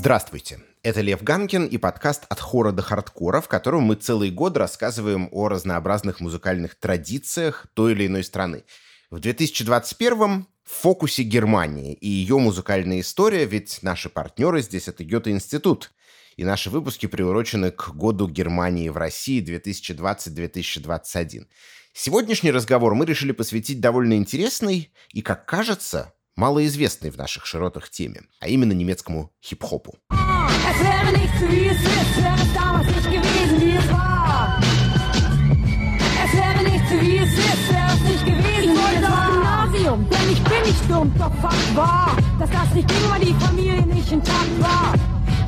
[0.00, 0.60] Здравствуйте.
[0.84, 5.28] Это Лев Ганкин и подкаст «От хора до хардкора», в котором мы целый год рассказываем
[5.32, 8.62] о разнообразных музыкальных традициях той или иной страны.
[9.10, 15.90] В 2021-м в фокусе Германии и ее музыкальная история, ведь наши партнеры здесь— это Гёте-институт.
[16.36, 21.48] И наши выпуски приурочены к году Германии в России 2020-2021.
[21.92, 28.22] Сегодняшний разговор мы решили посвятить довольно интересной и, как кажется, малоизвестной в наших широтах теме,
[28.40, 29.98] а именно немецкому хип-хопу.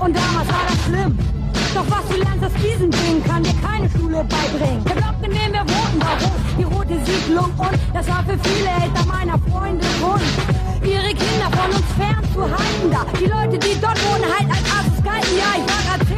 [0.01, 1.19] Und damals war das schlimm.
[1.75, 4.85] Doch was lernst aus diesen Dingen, kann dir keine Schule beibringen.
[4.85, 8.39] Der Block, in dem wir wohnten, war rot, die rote Siedlung und das war für
[8.49, 10.23] viele Eltern meiner Freunde Grund.
[10.83, 13.07] Ihre Kinder von uns fern zu halten da.
[13.19, 15.37] Die Leute, die dort wohnen, halt als Assis galten.
[15.39, 16.10] Ja, ich war grad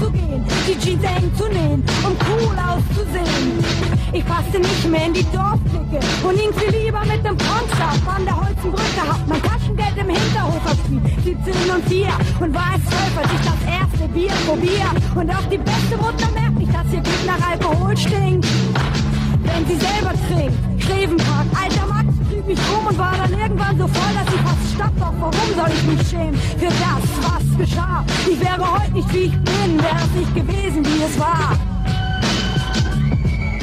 [0.00, 0.44] auszugehen.
[0.66, 3.64] Die Jeans eng zu nähen, um cool auszusehen.
[4.12, 8.24] Ich passte nicht mehr in die Dorfblicke und hing viel lieber mit dem Punkstab an
[8.24, 9.02] der Holzenbrücke.
[9.08, 11.02] Hab mein Taschengeld im Hinterhof verspielt,
[11.44, 12.08] 17 und 4
[12.40, 14.86] und war als 12, als ich das erste Bier probier.
[15.14, 18.46] Und auch die beste Mutter merkt nicht, dass ihr Blut nach Alkohol stinkt.
[19.42, 22.19] Wenn sie selber trinkt, Schrevenpark, alter Max
[22.50, 24.94] mich rum und war dann irgendwann so voll, dass ich fast stopp.
[24.98, 28.04] Doch warum soll ich mich schämen für das, was geschah?
[28.30, 31.58] Ich wäre heute nicht wie ich bin, wäre es nicht gewesen, wie es war.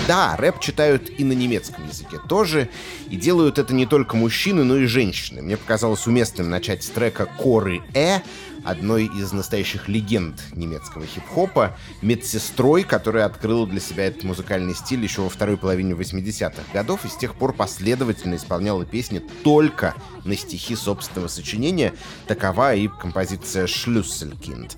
[0.07, 2.69] Да, рэп читают и на немецком языке тоже,
[3.09, 5.41] и делают это не только мужчины, но и женщины.
[5.41, 8.21] Мне показалось уместным начать с трека «Коры Э»,
[8.67, 15.21] одной из настоящих легенд немецкого хип-хопа, медсестрой, которая открыла для себя этот музыкальный стиль еще
[15.21, 20.75] во второй половине 80-х годов и с тех пор последовательно исполняла песни только на стихи
[20.75, 21.93] собственного сочинения.
[22.27, 24.75] Такова и композиция «Шлюсселькинд».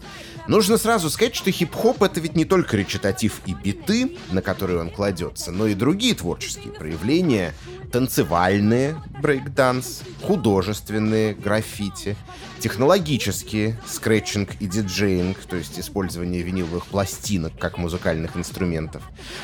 [0.48, 4.90] Нужно сразу сказать, что хип-хоп— это ведь не только речитатив и биты, на которые он
[4.90, 7.54] кладется, но и другие творческие проявления,
[7.92, 12.16] танцевальные, брейкданс, художественные, граффити,
[12.60, 19.04] технологические, скретчинг и диджеинг, то есть использование виниловых пластинок как музыкальных инструментов.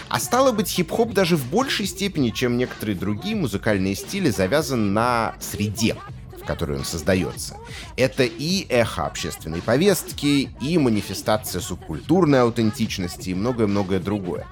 [0.09, 5.35] А стало быть, хип-хоп даже в большей степени, чем некоторые другие музыкальные стили, завязан на
[5.39, 5.95] среде,
[6.41, 7.57] в которой он создается.
[7.97, 14.45] Это и эхо общественной повестки, и манифестация субкультурной аутентичности, и многое-многое другое.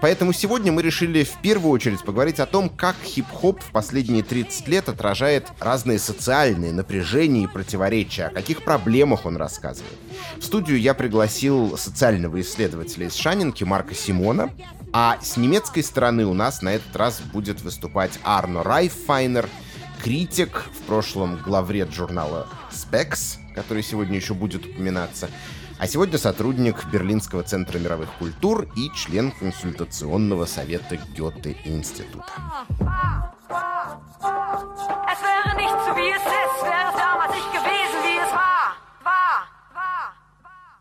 [0.00, 4.68] Поэтому сегодня мы решили в первую очередь поговорить о том, как хип-хоп в последние 30
[4.68, 9.94] лет отражает разные социальные напряжения и противоречия, о каких проблемах он рассказывает.
[10.38, 14.50] В студию я пригласил социального исследователя из Шанинки Марка Симона,
[14.92, 19.48] а с немецкой стороны у нас на этот раз будет выступать Арно Райфайнер—
[20.02, 25.28] критик, в прошлом главред журнала Specs, который сегодня еще будет упоминаться,
[25.80, 32.26] а сегодня сотрудник Берлинского центра мировых культур и член консультационного совета Гёте-института.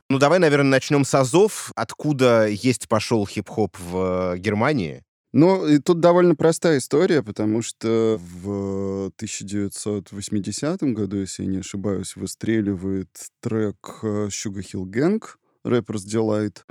[0.10, 1.72] Ну, давай, наверное, начнем с Азов.
[1.76, 5.04] Откуда есть пошел хип-хоп в Германии?
[5.32, 12.16] Ну, и тут довольно простая история, потому что в 1980 году, если я не ошибаюсь,
[12.16, 15.22] выстреливает трек э, Sugar Hill Gang,
[15.64, 16.64] Rapper's Delight.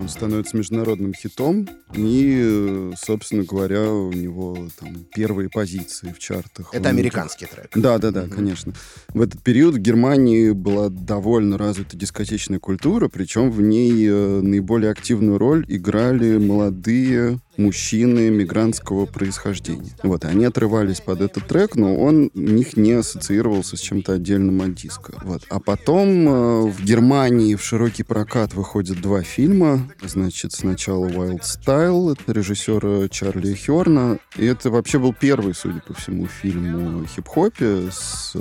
[0.00, 6.72] Он становится международным хитом, и, собственно говоря, у него там первые позиции в чартах.
[6.72, 7.70] Это американский трек.
[7.74, 8.72] Да, да, да, mm конечно.
[9.08, 14.92] В этот период в Германии была довольно развита дискотечная культура, причем в ней э, наиболее
[14.92, 19.92] активную роль играли молодые мужчины мигрантского происхождения.
[20.02, 24.62] Вот, они отрывались под этот трек, но он у них не ассоциировался с чем-то отдельным
[24.62, 25.14] от диска.
[25.22, 25.42] Вот.
[25.50, 29.88] А потом э, в Германии в широкий прокат выходят два фильма.
[30.02, 34.18] Значит, сначала Wild Style, это режиссера Чарли Херна.
[34.36, 38.36] И это вообще был первый, судя по всему, фильм о хип-хопе с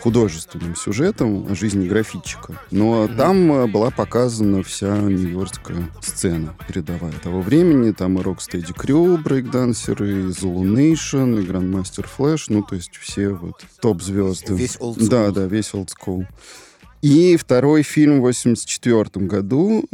[0.00, 2.60] художественным сюжетом о жизни графитчика.
[2.70, 3.16] Но mm-hmm.
[3.16, 7.92] там э, была показана вся нью-йоркская сцена передовая того времени.
[7.92, 12.44] Там и Rocksteady Crew, брейкдансеры, и Zulu Nation, и Grandmaster Flash.
[12.48, 14.54] Ну, то есть все вот топ-звезды.
[14.54, 16.26] Весь old Да, да, весь old school.
[17.08, 19.84] И второй фильм в 1984 году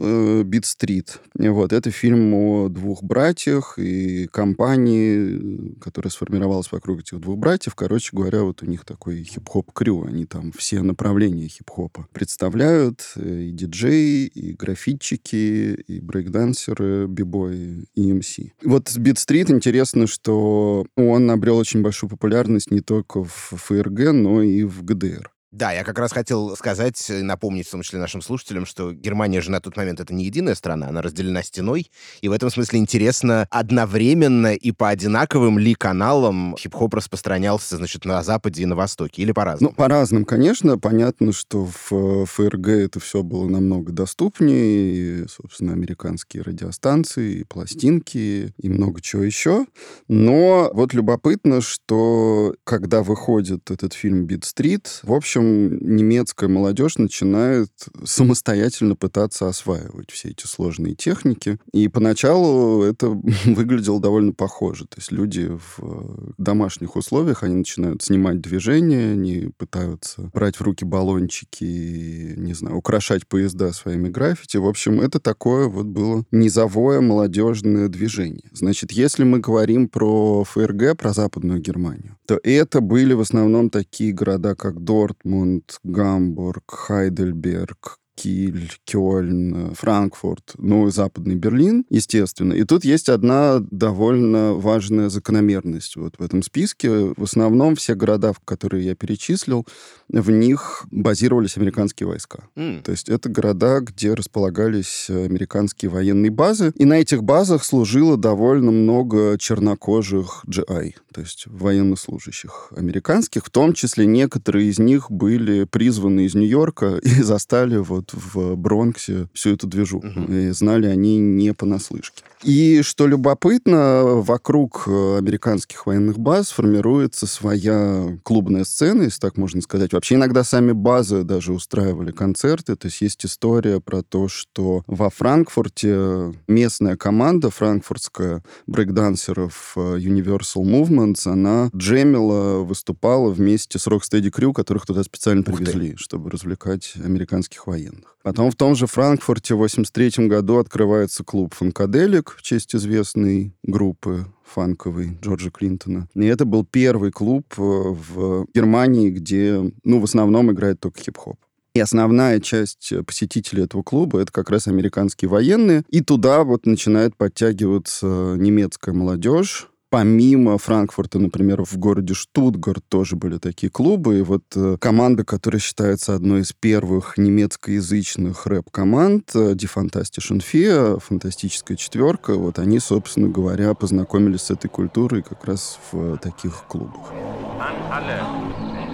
[0.44, 1.20] «Бит Стрит».
[1.34, 7.74] Вот, это фильм о двух братьях и компании, которая сформировалась вокруг этих двух братьев.
[7.74, 10.06] Короче говоря, вот у них такой хип-хоп-крю.
[10.06, 13.02] Они там все направления хип-хопа представляют.
[13.16, 18.38] И диджеи, и графитчики, и брейкдансеры, бибои и МС.
[18.64, 24.40] Вот «Бит Стрит» интересно, что он обрел очень большую популярность не только в ФРГ, но
[24.40, 25.30] и в ГДР.
[25.52, 29.50] Да, я как раз хотел сказать, напомнить, в том числе нашим слушателям, что Германия же
[29.50, 31.90] на тот момент это не единая страна, она разделена стеной,
[32.22, 38.22] и в этом смысле интересно, одновременно и по одинаковым ли каналам хип-хоп распространялся, значит, на
[38.22, 39.72] Западе и на Востоке, или по-разному?
[39.72, 40.78] Ну, по-разному, конечно.
[40.78, 48.54] Понятно, что в ФРГ это все было намного доступнее, и, собственно, американские радиостанции, и пластинки,
[48.56, 49.66] и много чего еще.
[50.08, 57.70] Но вот любопытно, что когда выходит этот фильм «Бит-стрит», в общем, общем, немецкая молодежь начинает
[58.04, 61.58] самостоятельно пытаться осваивать все эти сложные техники.
[61.72, 63.08] И поначалу это
[63.44, 64.84] выглядело довольно похоже.
[64.86, 70.62] То есть люди в э, домашних условиях, они начинают снимать движения, они пытаются брать в
[70.62, 74.56] руки баллончики, не знаю, украшать поезда своими граффити.
[74.56, 78.48] В общем, это такое вот было низовое молодежное движение.
[78.52, 84.12] Значит, если мы говорим про ФРГ, про Западную Германию, то это были в основном такие
[84.12, 92.52] города, как Дортмунд, Дортмунд, Гамбург, Хайдельберг, Киль, Кёльн, Франкфурт, ну и Западный Берлин, естественно.
[92.52, 97.12] И тут есть одна довольно важная закономерность вот в этом списке.
[97.16, 99.66] В основном все города, которые я перечислил,
[100.08, 102.44] в них базировались американские войска.
[102.54, 102.82] Mm.
[102.82, 106.72] То есть это города, где располагались американские военные базы.
[106.76, 113.44] И на этих базах служило довольно много чернокожих GI, то есть военнослужащих американских.
[113.44, 119.28] В том числе некоторые из них были призваны из Нью-Йорка и застали вот в Бронксе
[119.32, 120.06] всю эту движуху.
[120.06, 120.32] Угу.
[120.32, 122.22] И знали они не понаслышке.
[122.42, 129.60] И что любопытно, вокруг э, американских военных баз формируется своя клубная сцена, если так можно
[129.62, 129.92] сказать.
[129.92, 132.74] Вообще иногда сами базы даже устраивали концерты.
[132.74, 140.64] То есть есть история про то, что во Франкфурте местная команда франкфуртская брейкдансеров э, Universal
[140.64, 147.66] Movements, она джемила, выступала вместе с Rocksteady Crew, которых туда специально привезли, чтобы развлекать американских
[147.66, 147.91] военных.
[148.22, 154.26] Потом в том же Франкфурте в 83 году открывается клуб «Фанкаделик» в честь известной группы
[154.44, 156.08] фанковой Джорджа Клинтона.
[156.14, 161.36] И это был первый клуб э, в Германии, где, ну, в основном играет только хип-хоп.
[161.74, 165.84] И основная часть посетителей этого клуба это как раз американские военные.
[165.88, 173.36] И туда вот начинает подтягиваться немецкая молодежь, помимо Франкфурта, например, в городе Штутгарт тоже были
[173.36, 174.20] такие клубы.
[174.20, 180.98] И вот э, команда, которая считается одной из первых немецкоязычных рэп-команд, э, Die Fantastischen Vier,
[180.98, 187.12] фантастическая четверка, вот они, собственно говоря, познакомились с этой культурой как раз в таких клубах.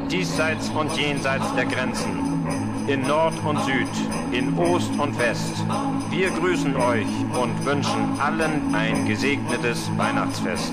[0.08, 2.37] diesseits und jenseits der Grenzen.
[2.88, 3.86] In Nord und Süd,
[4.32, 5.62] in Ost und West.
[6.10, 7.06] Wir grüßen euch
[7.38, 10.72] und wünschen allen ein gesegnetes Weihnachtsfest.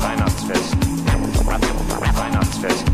[0.00, 0.76] Weihnachtsfest.
[1.46, 2.84] Weihnachtsfest.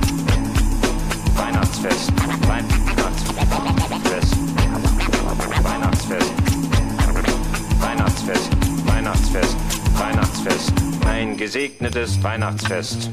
[1.37, 2.13] Weihnachtsfest.
[2.47, 4.37] Weihnachtsfest.
[5.63, 6.33] Weihnachtsfest.
[7.81, 8.51] Weihnachtsfest.
[8.87, 9.57] Weihnachtsfest.
[9.99, 10.73] Weihnachtsfest.
[11.07, 13.11] Ein gesegnetes Weihnachtsfest.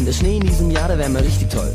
[0.00, 1.72] in der Schnee in diesem Jahr, da wären wir richtig toll.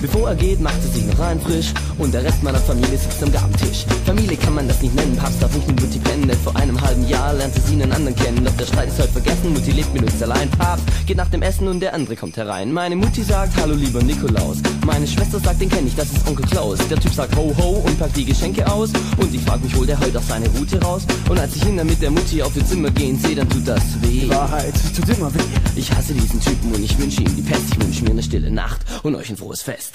[0.00, 3.20] Bevor er geht, macht er sich noch rein frisch und der Rest meiner Familie sitzt
[3.22, 3.84] am Gabentisch.
[4.06, 6.80] Familie kann man das nicht nennen, Papst darf nicht mit Mutti pennen, denn vor einem
[6.80, 8.44] halben Jahr lernte sie einen anderen kennen.
[8.44, 10.48] Doch der Streit ist heute vergessen, Mutti lebt mit uns allein.
[10.50, 12.72] Papst geht nach dem Essen und der andere kommt herein.
[12.72, 14.58] Meine Mutti sagt, hallo lieber Nikolaus.
[14.86, 16.78] Meine Schwester sagt, den kenne ich, das ist Onkel Klaus.
[16.88, 18.90] Der Typ sagt ho ho und packt die Geschenke aus.
[19.16, 21.02] Und ich frag mich, holt er heute auch seine Route raus?
[21.28, 23.66] Und als ich ihn dann mit der Mutti auf ihr Zimmer gehen sehe, dann tut
[23.66, 24.20] das weh.
[24.20, 25.38] Die Wahrheit tut immer weh.
[25.74, 27.64] Ich hasse diesen Typen und ich wünsche ihm die Pest.
[27.72, 29.87] Ich wünsche mir eine stille Nacht und euch ein frohes Fest.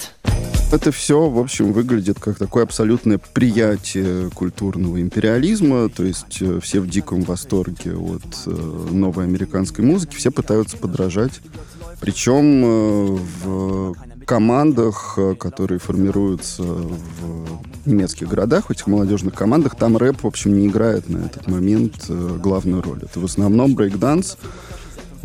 [0.74, 6.80] Это все, в общем, выглядит как такое абсолютное приятие культурного империализма, то есть э, все
[6.80, 8.50] в диком восторге от э,
[8.90, 11.40] новой американской музыки, все пытаются подражать.
[12.00, 13.94] Причем э, в
[14.26, 20.66] командах, которые формируются в немецких городах, в этих молодежных командах, там рэп, в общем, не
[20.66, 22.98] играет на этот момент главную роль.
[23.04, 24.38] Это в основном брейкданс,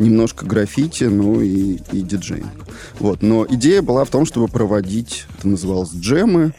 [0.00, 2.46] немножко граффити, ну и, и диджейнг.
[2.98, 3.22] Вот.
[3.22, 6.52] Но идея была в том, чтобы проводить, это называлось джемы,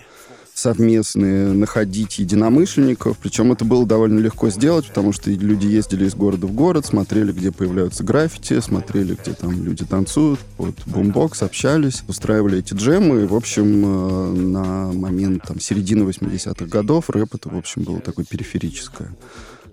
[0.54, 3.18] совместные, находить единомышленников.
[3.18, 7.32] Причем это было довольно легко сделать, потому что люди ездили из города в город, смотрели,
[7.32, 13.24] где появляются граффити, смотрели, где там люди танцуют, вот бумбокс, общались, устраивали эти джемы.
[13.24, 18.00] И, в общем, э, на момент там, середины 80-х годов рэп это, в общем, было
[18.00, 19.10] такое периферическое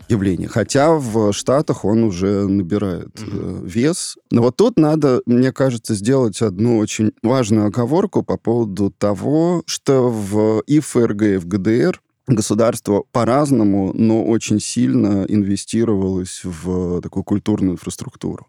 [0.09, 0.49] явление.
[0.49, 3.67] Хотя в Штатах он уже набирает mm-hmm.
[3.67, 4.17] вес.
[4.31, 10.09] Но вот тут надо, мне кажется, сделать одну очень важную оговорку по поводу того, что
[10.09, 17.73] в и ФРГ, и в ГДР государство по-разному, но очень сильно инвестировалось в такую культурную
[17.73, 18.47] инфраструктуру.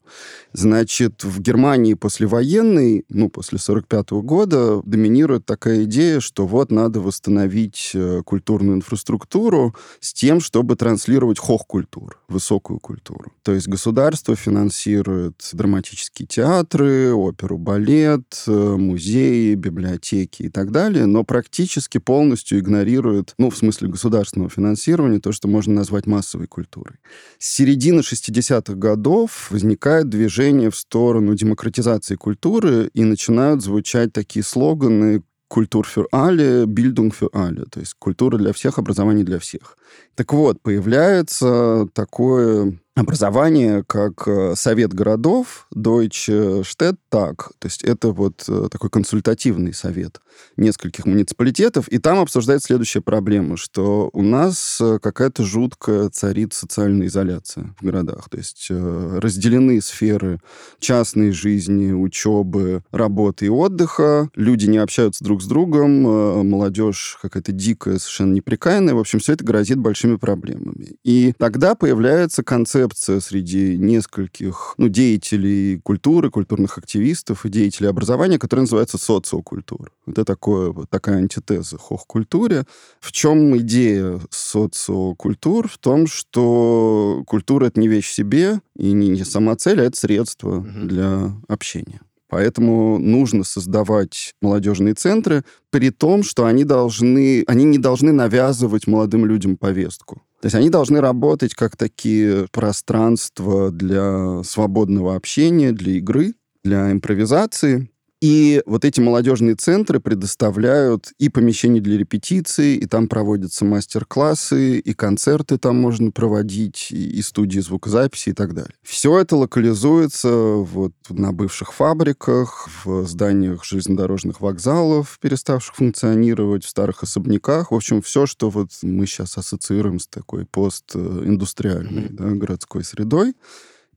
[0.53, 7.91] Значит, в Германии послевоенной, ну, после 45 года, доминирует такая идея, что вот надо восстановить
[7.93, 13.31] э, культурную инфраструктуру с тем, чтобы транслировать хох-культуру, высокую культуру.
[13.43, 21.23] То есть государство финансирует драматические театры, оперу, балет, э, музеи, библиотеки и так далее, но
[21.23, 26.97] практически полностью игнорирует, ну, в смысле смысле государственного финансирования, то, что можно назвать массовой культурой.
[27.37, 35.21] С середины 60-х годов возникает движение в сторону демократизации культуры, и начинают звучать такие слоганы
[35.47, 39.77] «Культур für alle», «Bildung für alle», то есть культура для всех, образование для всех.
[40.15, 48.43] Так вот, появляется такое образование как э, совет городов Deutsche Städttag, то есть это вот
[48.47, 50.19] э, такой консультативный совет
[50.57, 57.07] нескольких муниципалитетов, и там обсуждается следующая проблема, что у нас э, какая-то жуткая царит социальная
[57.07, 60.39] изоляция в городах, то есть разделены сферы
[60.79, 66.01] частной жизни, учебы, работы и отдыха, люди не общаются друг с другом,
[66.49, 70.97] молодежь какая-то дикая, совершенно неприкаянная, в общем, все это грозит большими проблемами.
[71.03, 78.39] И тогда появляется концепция концепция среди нескольких ну, деятелей культуры, культурных активистов и деятелей образования,
[78.39, 79.91] которая называется социокультура.
[80.07, 82.65] Это такое, такая антитеза хох-культуре.
[82.99, 85.67] В чем идея социокультур?
[85.67, 89.97] В том, что культура— это не вещь себе, и не, не сама цель, а это
[89.97, 90.67] средство угу.
[90.83, 92.01] для общения.
[92.29, 99.25] Поэтому нужно создавать молодежные центры, при том, что они, должны, они не должны навязывать молодым
[99.25, 100.21] людям повестку.
[100.41, 107.89] То есть они должны работать как такие пространства для свободного общения, для игры, для импровизации.
[108.21, 114.93] И вот эти молодежные центры предоставляют и помещения для репетиции, и там проводятся мастер-классы, и
[114.93, 118.73] концерты там можно проводить, и, и студии звукозаписи и так далее.
[118.83, 127.03] Все это локализуется вот на бывших фабриках, в зданиях железнодорожных вокзалов, переставших функционировать, в старых
[127.03, 127.71] особняках.
[127.71, 132.15] В общем, все, что вот мы сейчас ассоциируем с такой постиндустриальной mm-hmm.
[132.15, 133.33] да, городской средой.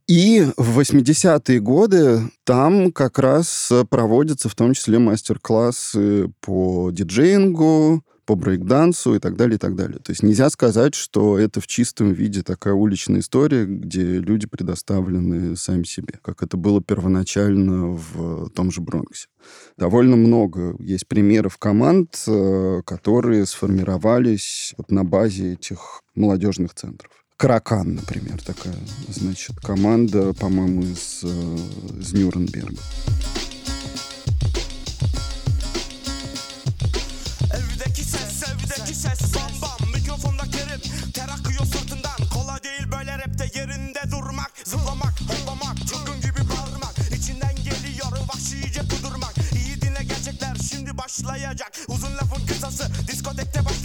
[0.07, 8.37] И в 80-е годы там как раз проводятся в том числе мастер-классы по диджеингу, по
[8.37, 9.99] брейкдансу и так далее, и так далее.
[9.99, 15.57] То есть нельзя сказать, что это в чистом виде такая уличная история, где люди предоставлены
[15.57, 19.29] сами себе, как это было первоначально в том же Бронксе.
[19.77, 27.22] Довольно много есть примеров команд, э, которые сформировались вот на базе этих молодежных центров.
[27.43, 28.77] Каракан, например, такая,
[29.09, 31.59] значит, команда, по-моему, из, э,
[31.99, 32.81] из Нюрнберга.
[37.51, 39.33] Evdeki ses, evdeki ses,
[53.53, 53.82] bam bam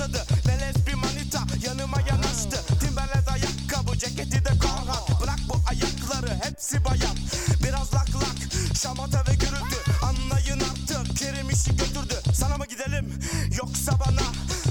[6.58, 7.18] hepsi bayan
[7.64, 8.38] Biraz lak lak
[8.82, 9.78] şamata ve gürültü.
[10.04, 12.16] Anlayın artık Kerim işi götürdü.
[12.34, 13.20] Sana mı gidelim
[13.58, 14.28] yoksa bana?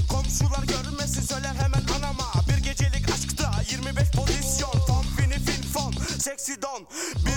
[0.09, 2.25] Komşular görmesin söyler hemen anama.
[2.49, 4.71] Bir gecelik aşkta 25 pozisyon.
[4.87, 6.87] Fon fini fin fon seksi don.
[7.25, 7.36] 1,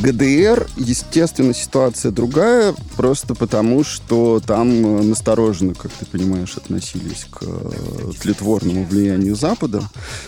[0.00, 7.38] ГДР, естественно, ситуация другая, просто потому, что там э, настороженно, как ты понимаешь, относились к
[7.40, 9.80] э, тлетворному влиянию Запада.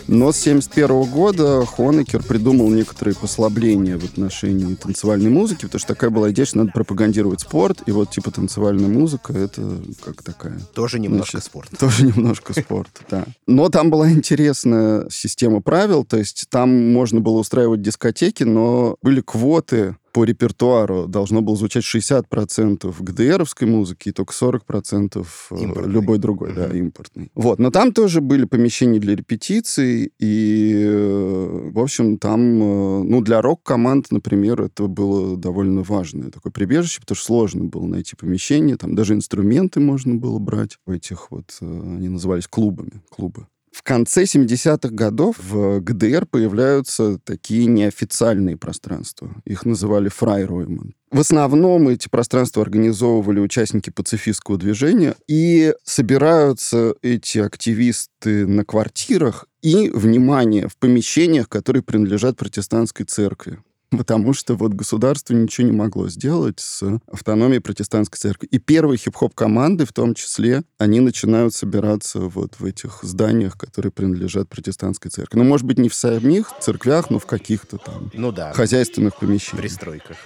[0.07, 6.09] Но с 1971 года Хонекер придумал некоторые послабления в отношении танцевальной музыки, потому что такая
[6.09, 9.61] была идея, что надо пропагандировать спорт, и вот типа танцевальная музыка— это
[10.03, 10.59] как такая...
[10.73, 11.69] Тоже немножко значит, спорт.
[11.77, 13.25] Тоже немножко спорт, да.
[13.45, 19.21] Но там была интересная система правил, то есть там можно было устраивать дискотеки, но были
[19.21, 25.91] квоты квоты по репертуару должно было звучать 60% ГДРовской музыки и только 40% э, импортной.
[25.91, 26.69] любой другой, mm-hmm.
[26.69, 27.31] да, импортный.
[27.33, 33.21] Вот, но там тоже были помещения для репетиций, и, э, в общем, там, э, ну,
[33.21, 38.77] для рок-команд, например, это было довольно важное такое прибежище, потому что сложно было найти помещение,
[38.77, 43.47] там даже инструменты можно было брать в этих вот, они назывались клубами, клубы.
[43.73, 49.35] В конце 70-х годов в ГДР появляются такие неофициальные пространства.
[49.45, 50.93] Их называли фрайройман.
[51.11, 59.89] В основном эти пространства организовывали участники пацифистского движения, и собираются эти активисты на квартирах и,
[59.89, 63.59] внимание, в помещениях, которые принадлежат протестантской церкви
[63.97, 68.47] потому что вот государство ничего не могло сделать с автономией протестантской церкви.
[68.47, 74.49] И первые хип-хоп-команды, в том числе, они начинают собираться вот в этих зданиях, которые принадлежат
[74.49, 75.37] протестантской церкви.
[75.37, 78.53] Ну, может быть, не в самих церквях, но в каких-то там ну, да.
[78.53, 79.61] хозяйственных помещениях.
[79.61, 80.17] Пристройках.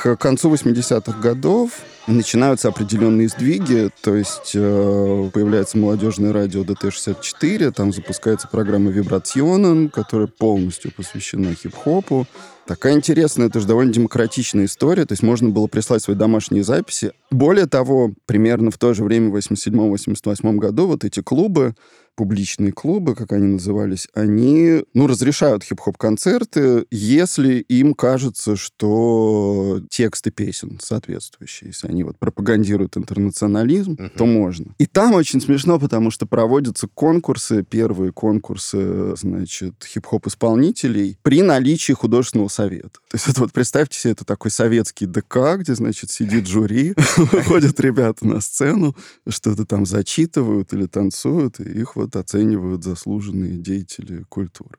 [0.00, 1.72] К концу 80-х годов
[2.06, 10.26] начинаются определенные сдвиги, то есть э, появляется молодежное радио ДТ-64, там запускается программа «Вибрационен», которая
[10.26, 12.26] полностью посвящена хип-хопу.
[12.66, 17.12] Такая интересная, это же довольно демократичная история, то есть можно было прислать свои домашние записи.
[17.30, 21.74] Более того, примерно в то же время, в 87-88 году, вот эти клубы
[22.14, 30.78] публичные клубы, как они назывались, они, ну, разрешают хип-хоп-концерты, если им кажется, что тексты песен
[30.82, 31.70] соответствующие.
[31.70, 34.10] Если они вот пропагандируют интернационализм, uh-huh.
[34.10, 34.74] то можно.
[34.78, 42.48] И там очень смешно, потому что проводятся конкурсы, первые конкурсы, значит, хип-хоп-исполнителей при наличии художественного
[42.48, 43.00] совета.
[43.08, 47.78] То есть это вот представьте себе, это такой советский ДК, где, значит, сидит жюри, выходят
[47.80, 48.96] ребята на сцену,
[49.28, 54.78] что-то там зачитывают или танцуют, и их вот оценивают заслуженные деятели культуры.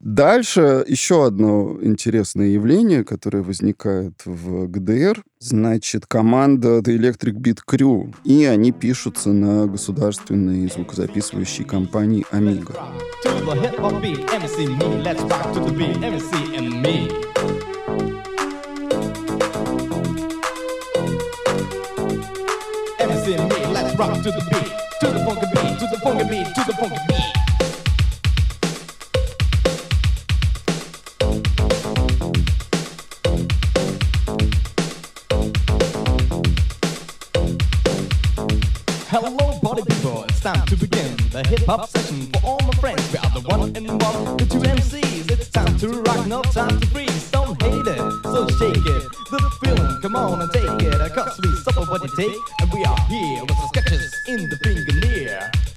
[0.00, 5.22] Дальше еще одно интересное явление, которое возникает в ГДР.
[5.38, 8.12] Значит, команда The Electric Beat Crew.
[8.24, 12.74] И они пишутся на государственной звукозаписывающей компании Amiga.
[24.02, 24.61] rock to the beat,
[26.22, 27.32] to the funky beat.
[39.08, 43.02] Hello, body people, it's time to begin the hip hop session for all my friends.
[43.12, 45.28] We are the one and one, the two MCs.
[45.28, 47.32] It's time to rock, no time to freeze.
[47.32, 49.02] Don't hate it, so shake it.
[49.28, 51.12] The feeling, come on and take it.
[51.14, 54.56] Cause we suffer what you take, and we are here with the sketches in the
[54.58, 55.71] fingernail.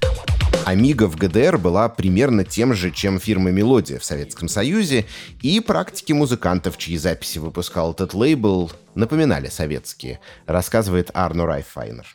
[0.66, 5.06] Amiga в ГДР была примерно тем же, чем фирма «Мелодия» в Советском Союзе,
[5.44, 12.08] и практики музыкантов, чьи записи выпускал этот лейбл, напоминали советские, рассказывает Арно Райфайнер.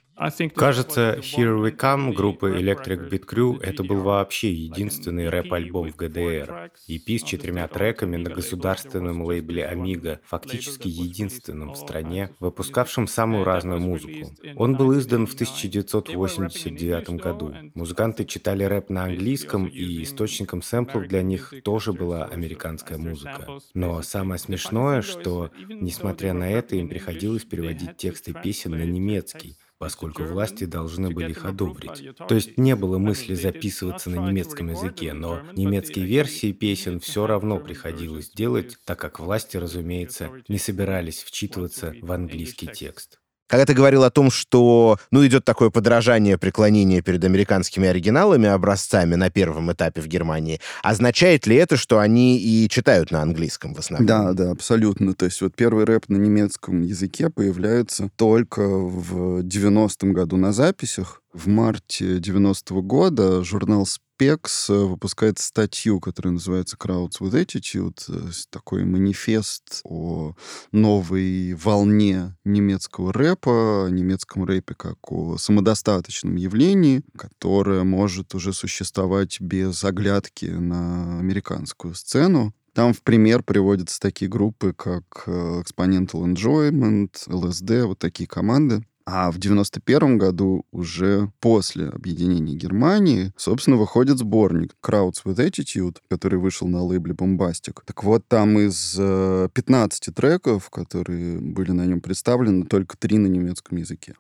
[0.55, 6.71] Кажется, Here We Come группы Electric Beat Crew это был вообще единственный рэп-альбом в ГДР.
[6.89, 13.81] EP с четырьмя треками на государственном лейбле Amiga, фактически единственном в стране, выпускавшем самую разную
[13.81, 14.31] музыку.
[14.57, 17.55] Он был издан в 1989 году.
[17.75, 23.59] Музыканты читали рэп на английском, и источником сэмплов для них тоже была американская музыка.
[23.73, 30.25] Но самое смешное, что, несмотря на это, им приходилось переводить тексты песен на немецкий, поскольку
[30.25, 32.15] власти должны были их одобрить.
[32.29, 37.59] То есть не было мысли записываться на немецком языке, но немецкие версии песен все равно
[37.59, 43.20] приходилось делать, так как власти, разумеется, не собирались вчитываться в английский текст.
[43.51, 49.17] Когда ты говорил о том, что, ну, идет такое подражание, преклонение перед американскими оригиналами, образцами
[49.17, 53.79] на первом этапе в Германии, означает ли это, что они и читают на английском в
[53.81, 54.07] основном?
[54.07, 55.15] Да, да, абсолютно.
[55.15, 61.21] То есть вот первый рэп на немецком языке появляется только в 90-м году на записях.
[61.33, 68.85] В марте 90-го года журнал Spex э, выпускает статью, которая называется Crowds with Attitude, такой
[68.85, 70.35] манифест о
[70.73, 79.85] новой волне немецкого рэпа, немецком рэпе как о самодостаточном явлении, которое может уже существовать без
[79.85, 82.53] оглядки на американскую сцену.
[82.73, 88.85] Там в пример приводятся такие группы, как э, Exponential Enjoyment, LSD, вот такие команды.
[89.13, 96.39] А в 91 году, уже после объединения Германии, собственно, выходит сборник Crowds with Attitude, который
[96.39, 97.79] вышел на лейбле Bombastic.
[97.85, 103.27] Так вот, там из 15 э, треков, которые были на нем представлены, только три на
[103.27, 104.15] немецком языке.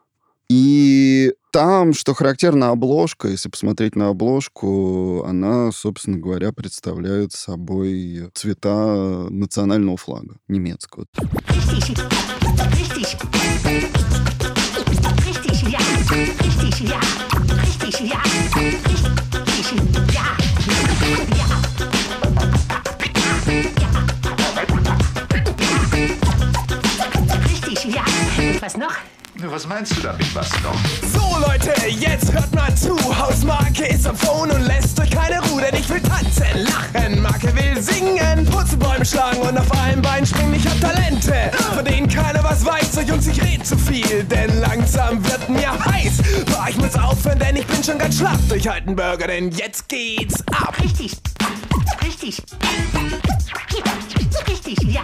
[0.48, 9.29] И там, что характерно, обложка, если посмотреть на обложку, она, собственно говоря, представляет собой цвета
[9.31, 11.07] национального флага немецкого.
[16.11, 17.01] Richtig, ja.
[17.62, 18.18] Richtig, ja.
[18.57, 19.81] Richtig,
[20.12, 20.23] ja.
[27.46, 28.05] Richtig, ja.
[28.61, 29.19] Was noch?
[29.42, 30.79] Was meinst du damit, was noch?
[31.12, 32.96] So Leute, jetzt hört mal zu.
[33.18, 37.22] Hausmarke ist am Phone und lässt euch keine Ruhe, denn ich will tanzen, lachen.
[37.22, 40.55] Marke will singen, Purzelbäume schlagen und auf einem Bein springen.
[40.55, 42.92] Ich hab Talente, von denen keiner was weiß.
[42.92, 46.18] So Jungs, ich red zu viel, denn langsam wird mir heiß.
[46.46, 49.88] Boah, ich muss aufhören, denn ich bin schon ganz schlapp durch alten Burger, denn jetzt
[49.88, 50.74] geht's ab.
[50.83, 51.16] Richtig,
[52.05, 52.42] richtig,
[54.48, 55.03] richtig, ja.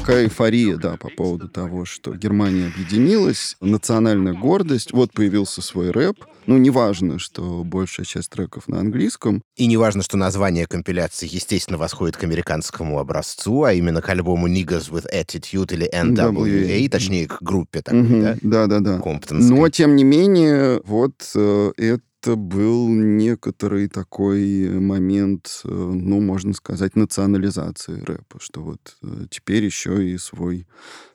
[0.00, 6.24] Такая эйфория, да, по поводу того, что Германия объединилась, национальная гордость, вот появился свой рэп.
[6.46, 9.42] Ну, неважно, что большая часть треков на английском.
[9.56, 14.90] И неважно, что название компиляции, естественно, восходит к американскому образцу, а именно к альбому Niggas
[14.90, 18.36] with Attitude или NWA, точнее, к группе такой, угу, да?
[18.40, 19.02] Да-да-да.
[19.30, 26.52] Но, тем не менее, вот э, это это был некоторый такой момент, э, ну, можно
[26.52, 30.66] сказать, национализации рэпа, что вот э, теперь еще и свой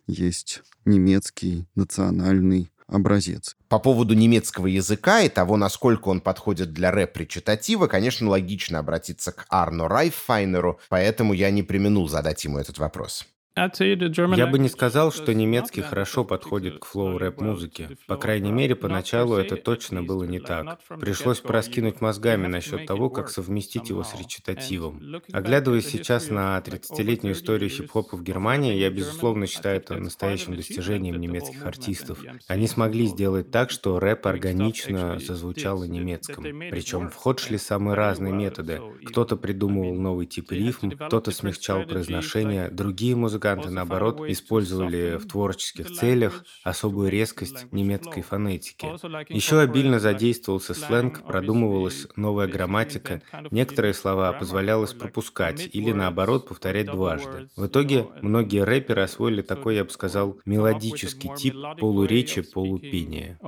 [0.08, 3.56] есть немецкий национальный образец.
[3.68, 9.46] По поводу немецкого языка и того, насколько он подходит для рэп-речитатива, конечно, логично обратиться к
[9.50, 13.26] Арно Райффайнеру, поэтому я не применул задать ему этот вопрос.
[13.56, 17.98] Я бы не сказал, что немецкий хорошо подходит к флоу рэп-музыке.
[18.06, 20.80] По крайней мере, поначалу это точно было не так.
[21.00, 25.02] Пришлось пораскинуть мозгами насчет того, как совместить его с речитативом.
[25.32, 31.66] Оглядываясь сейчас на 30-летнюю историю хип-хопа в Германии, я, безусловно, считаю это настоящим достижением немецких
[31.66, 32.20] артистов.
[32.48, 36.44] Они смогли сделать так, что рэп органично зазвучал на немецком.
[36.44, 38.82] Причем в ход шли самые разные методы.
[39.06, 45.92] Кто-то придумывал новый тип рифм, кто-то смягчал произношение, другие музыканты музыканты, наоборот, использовали в творческих
[45.92, 48.88] целях особую резкость немецкой фонетики.
[49.32, 57.48] Еще обильно задействовался сленг, продумывалась новая грамматика, некоторые слова позволялось пропускать или, наоборот, повторять дважды.
[57.56, 63.40] В итоге многие рэперы освоили такой, я бы сказал, мелодический тип полуречи, полупения.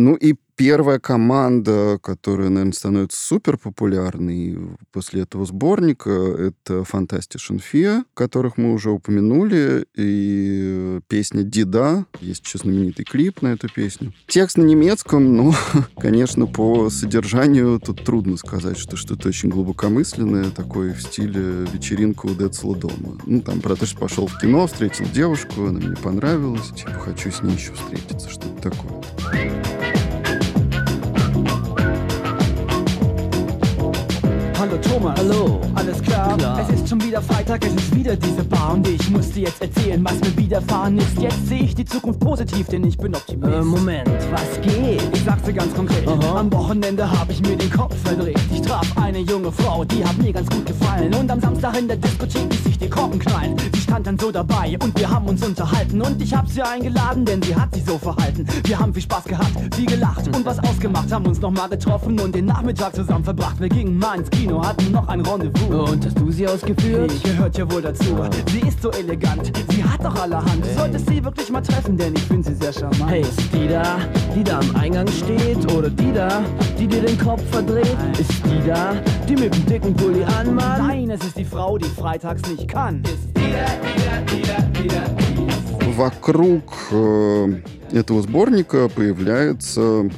[0.00, 4.58] Ну и первая команда, которая, наверное, становится супер популярной
[4.92, 12.06] после этого сборника, это Fantastic Fear, которых мы уже упомянули, и песня «Дида».
[12.20, 14.12] Есть еще знаменитый клип на эту песню.
[14.26, 15.54] Текст на немецком, ну,
[15.98, 22.34] конечно, по содержанию тут трудно сказать, что что-то очень глубокомысленное, такое в стиле вечеринка у
[22.34, 23.18] Децла дома.
[23.26, 27.30] Ну, там про то, что пошел в кино, встретил девушку, она мне понравилась, типа, хочу
[27.30, 29.89] с ней еще встретиться, что-то такое.
[34.70, 35.18] Hallo Thomas.
[35.18, 35.60] Hallo.
[35.74, 36.36] Alles klar?
[36.36, 36.60] klar?
[36.60, 39.60] Es ist schon wieder Freitag, es ist wieder diese Bar und ich muss dir jetzt
[39.60, 41.20] erzählen, was mir widerfahren ist.
[41.20, 43.52] Jetzt sehe ich die Zukunft positiv, denn ich bin Optimist.
[43.52, 45.02] Äh, Moment, was geht?
[45.12, 46.06] Ich sag's dir ganz konkret.
[46.06, 46.38] Aha.
[46.38, 48.38] Am Wochenende habe ich mir den Kopf verdreht.
[48.52, 51.12] Ich traf eine junge Frau, die hat mir ganz gut gefallen.
[51.14, 53.56] Und am Samstag in der Diskothek ließ sich die Korken knallen.
[53.90, 56.00] Stand dann so dabei und wir haben uns unterhalten.
[56.00, 58.46] Und ich hab sie eingeladen, denn sie hat sich so verhalten.
[58.62, 61.10] Wir haben viel Spaß gehabt, viel gelacht und was ausgemacht.
[61.10, 63.58] Haben uns nochmal getroffen und den Nachmittag zusammen verbracht.
[63.58, 65.90] Wir gingen mal ins Kino hatten noch ein Rendezvous.
[65.90, 67.10] Und hast du sie ausgeführt?
[67.12, 68.16] Ich gehört ja wohl dazu.
[68.52, 70.64] Sie ist so elegant, sie hat doch allerhand.
[70.64, 73.10] Du solltest sie wirklich mal treffen, denn ich finde sie sehr charmant.
[73.10, 73.98] Hey, ist die da,
[74.36, 75.68] die da am Eingang steht?
[75.72, 76.44] Oder die da,
[76.78, 77.96] die dir den Kopf verdreht?
[78.16, 78.92] Ist die da,
[79.28, 80.78] die mit dem dicken Pulli anmacht?
[80.78, 83.02] Nein, es ist die Frau, die freitags nicht kann.
[83.02, 83.29] Ist
[85.96, 87.60] Вокруг э,
[87.92, 90.10] этого сборника появляется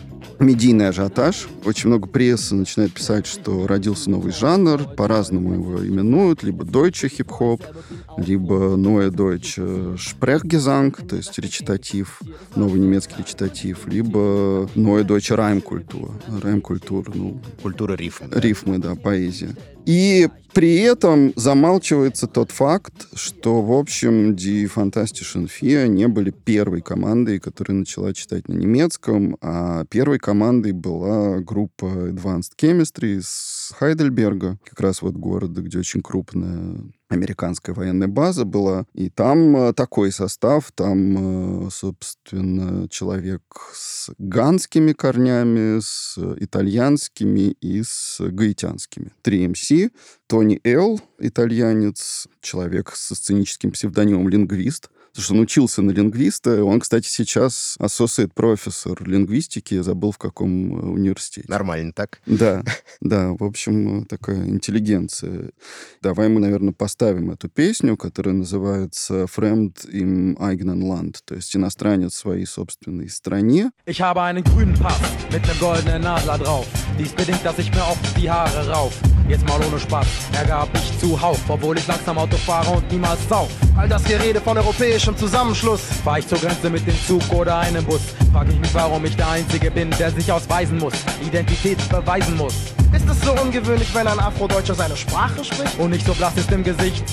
[0.42, 1.48] медийный ажиотаж.
[1.64, 7.62] Очень много прессы начинает писать, что родился новый жанр, по-разному его именуют, либо deutsche хип-хоп,
[8.16, 12.20] либо neue deutsche Sprechgesang, то есть речитатив,
[12.56, 17.40] новый немецкий речитатив, либо neue deutsche Reimkultur, Reimkultur, ну...
[17.62, 18.28] Культура рифмы.
[18.32, 19.54] Рифмы, да, поэзия.
[19.86, 26.82] И при этом замалчивается тот факт, что, в общем, Die Fantastischen Vier не были первой
[26.82, 33.20] командой, которая начала читать на немецком, а первой командой была группа Advanced Chemistry
[33.72, 38.86] Хайдельберга, как раз вот города, где очень крупная американская военная база была.
[38.94, 43.42] И там э, такой состав, там, э, собственно, человек
[43.74, 49.12] с ганскими корнями, с итальянскими и с гаитянскими.
[49.22, 49.90] Три МС,
[50.26, 56.64] Тони Эл, итальянец, человек со сценическим псевдонимом «Лингвист», потому что он учился на лингвиста.
[56.64, 61.46] Он, кстати, сейчас associate профессор лингвистики, я забыл в каком э, университете.
[61.48, 62.20] Нормально так.
[62.26, 62.62] Да,
[63.00, 65.50] да, в общем, такая интеллигенция.
[66.00, 72.14] Давай мы, наверное, поставим эту песню, которая называется «Fremd im eigenen Land», то есть иностранец
[72.14, 73.70] в своей собственной стране.
[73.86, 76.66] Ich habe einen grünen Pass mit einem goldenen Adler drauf.
[76.98, 78.92] Dies bedingt, dass ich mir oft die Haare rauf.
[79.28, 83.20] Jetzt mal ohne Spaß, Ärger hab ich zuhauf, obwohl ich langsam Auto fahre und niemals
[83.28, 83.48] sauf.
[83.76, 84.56] All das Gerede von
[85.02, 85.80] europäischem Zusammenschluss.
[86.04, 88.00] Fahr ich zur Grenze mit dem Zug oder einem Bus,
[88.32, 90.94] frag ich mich, warum ich der Einzige bin, der sich ausweisen muss,
[91.26, 92.54] Identität beweisen muss.
[92.92, 95.78] Ist es so ungewöhnlich, wenn ein Afrodeutscher seine Sprache spricht?
[95.78, 97.04] Und nicht so blass ist im Gesicht.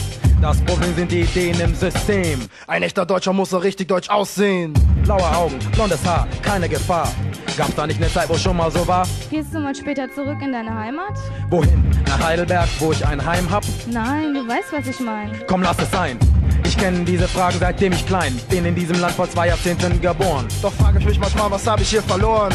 [0.41, 2.39] Das Problem sind die Ideen im System.
[2.65, 4.73] Ein echter Deutscher muss so richtig deutsch aussehen.
[5.03, 7.11] Blaue Augen, blondes Haar, keine Gefahr.
[7.57, 9.05] Gab's da nicht eine Zeit, wo schon mal so war?
[9.29, 11.17] Gehst du mal später zurück in deine Heimat?
[11.49, 11.83] Wohin?
[12.07, 13.63] Nach Heidelberg, wo ich ein Heim hab?
[13.91, 15.39] Nein, du weißt, was ich meine.
[15.45, 16.17] Komm, lass es sein.
[16.65, 20.47] Ich kenne diese Fragen seitdem ich klein bin in diesem Land vor zwei Jahrzehnten geboren.
[20.61, 22.53] Doch frage ich mich manchmal, was habe ich hier verloren?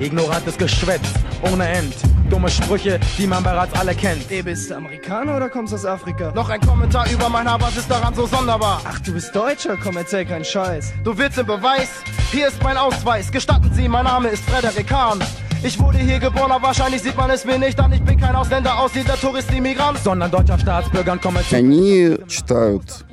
[0.00, 1.02] Ignorantes Geschwätz,
[1.42, 1.94] ohne End.
[2.30, 4.30] Dumme Sprüche, die man bereits alle kennt.
[4.30, 6.32] Ey, bist du Amerikaner oder kommst aus Afrika?
[6.32, 8.80] Noch ein Kommentar über mein Haar, was ist daran so sonderbar?
[8.88, 10.92] Ach, du bist Deutscher, komm, erzähl keinen Scheiß.
[11.02, 11.88] Du willst den Beweis?
[12.30, 13.32] Hier ist mein Ausweis.
[13.32, 15.18] Gestatten Sie, mein Name ist Frederik Hahn.
[15.62, 17.92] Ich wurde hier geboren, aber wahrscheinlich sieht man es mir nicht an.
[17.92, 19.98] Ich bin kein Ausländer, Aussiedler, Tourist, Immigrant.
[19.98, 21.56] Sondern deutscher Staatsbürger und komme zu...
[21.56, 23.04] Они читают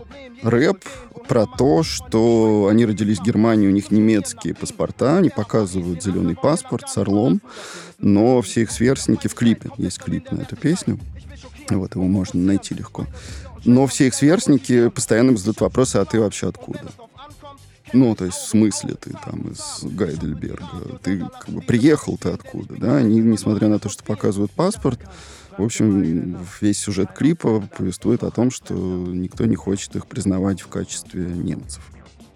[0.44, 0.86] рэп
[1.29, 6.89] про то, что они родились в Германии, у них немецкие паспорта, они показывают зеленый паспорт
[6.89, 7.41] с орлом,
[7.99, 10.99] но все их сверстники в клипе, есть клип на эту песню,
[11.71, 13.07] вот его можно найти легко.
[13.65, 16.93] Но все их сверстники постоянно задают вопросы, а ты вообще откуда?
[17.93, 20.99] Ну, то есть, в смысле ты там из Гайдельберга?
[21.03, 22.97] Ты как бы приехал ты откуда, да?
[22.97, 25.01] Они, несмотря на то, что показывают паспорт,
[25.59, 30.69] в общем, весь сюжет клипа повествует о том, что никто не хочет их признавать в
[30.69, 31.91] качестве немцев.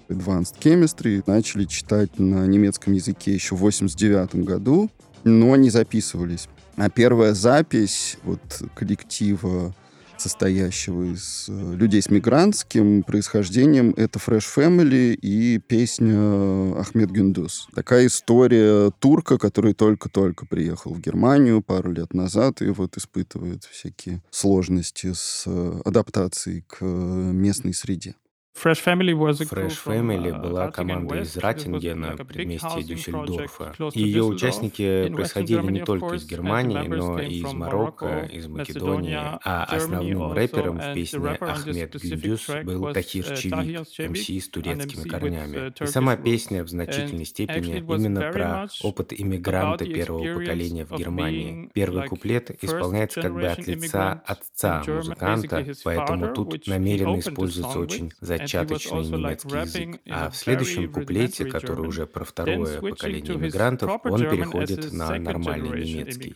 [0.09, 4.91] Advanced Chemistry начали читать на немецком языке еще в 89 году,
[5.25, 6.49] но не записывались.
[6.77, 9.75] А первая запись вот коллектива
[10.21, 13.95] состоящего из э, людей с мигрантским происхождением.
[13.97, 17.69] Это Fresh Family и песня Ахмед Гюндус.
[17.75, 24.23] Такая история турка, который только-только приехал в Германию пару лет назад и вот испытывает всякие
[24.31, 28.15] сложности с э, адаптацией к э, местной среде.
[28.57, 33.75] Fresh Family, uh, была команда из Раттингена, предместья Дюссельдорфа.
[33.93, 40.33] Ее участники происходили не только из Германии, но и из Марокко, из Македонии, а основным
[40.33, 45.73] рэпером в песне Ахмед Гюндюс был Тахир Чевик, МС с турецкими uh, корнями.
[45.79, 51.71] И сама песня в значительной степени именно про опыт иммигранта первого поколения в Германии.
[51.75, 58.46] Первый куплет исполняется как бы от лица отца музыканта, поэтому тут намеренно используется очень затейливый
[58.46, 60.02] зачаточный немецкий язык.
[60.10, 66.34] А в следующем куплете, который уже про второе поколение иммигрантов, он переходит на нормальный немецкий.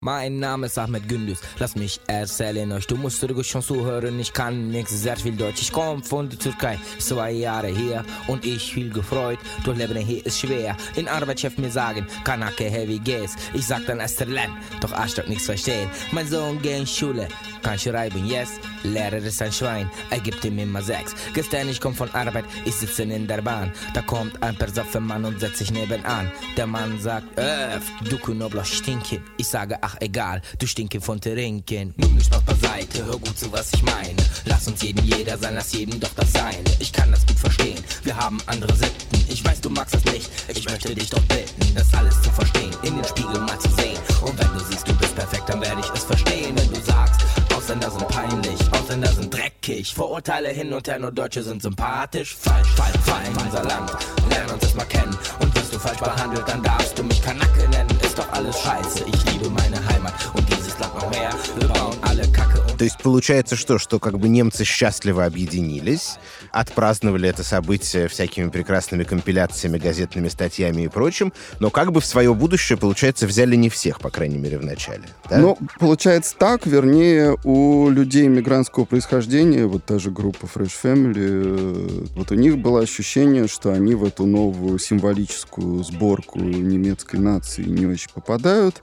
[0.00, 4.32] Mein Name ist Ahmed Gündüz, lass mich erzählen euch, du musst ruhig schon zuhören, ich
[4.32, 8.72] kann nix, sehr viel Deutsch, ich komm von der Türkei, zwei Jahre hier und ich
[8.72, 13.36] viel gefreut, doch Leben hier ist schwer, in Arbeitschef mir sagen, Kanake, hey, wie geht's,
[13.54, 14.50] ich sag dann Esterlen,
[14.80, 17.28] doch Arschloch nichts verstehen, mein Sohn geht in Schule,
[17.65, 21.15] kann schreiben, yes, Lehrer ist ein Schwein, er gibt ihm immer sechs.
[21.33, 23.71] Gestern, ich komm von Arbeit, ich sitze in der Bahn.
[23.95, 26.31] Da kommt ein besoffen Mann und setzt sich nebenan.
[26.57, 29.23] Der Mann sagt, öff, du Knoblauch stinken.
[29.37, 31.95] Ich sage, ach egal, du stinke von Trinken.
[31.97, 34.15] Nimm mich Spaß beiseite, hör gut zu, was ich meine.
[34.45, 36.69] Lass uns jeden jeder sein, lass jedem doch das Seine.
[36.77, 39.25] Ich kann das gut verstehen, wir haben andere Sitten.
[39.27, 42.71] Ich weiß, du magst das nicht, ich möchte dich doch bitten, das alles zu verstehen,
[42.83, 43.97] in den Spiegel mal zu sehen.
[44.21, 47.21] Und wenn du siehst, du bist perfekt, dann werde ich es verstehen, wenn du sagst,
[47.64, 49.94] Ausländer sind peinlich, Ausländer sind dreckig.
[49.94, 52.36] Vorurteile hin und her, nur Deutsche sind sympathisch.
[52.36, 53.90] Falsch, falsch, falsch, unser Land.
[54.30, 55.16] Lern uns erstmal kennen.
[55.40, 57.90] Und wirst du falsch behandelt, dann darfst du mich Kanacke nennen.
[58.02, 59.04] Ist doch alles scheiße.
[59.06, 61.30] Ich liebe meine Heimat und dieses Land noch mehr.
[61.58, 63.78] Wir bauen alle Kacke und То есть получается что?
[63.78, 66.18] Что как бы немцы счастливо объединились,
[66.55, 72.33] отпраздновали это событие всякими прекрасными компиляциями, газетными статьями и прочим, но как бы в свое
[72.33, 75.03] будущее, получается, взяли не всех, по крайней мере, в начале.
[75.29, 75.37] Да?
[75.37, 82.05] Ну, получается так, вернее, у людей мигрантского происхождения, вот та же группа Fresh Family, э,
[82.15, 87.85] вот у них было ощущение, что они в эту новую символическую сборку немецкой нации не
[87.85, 88.81] очень попадают,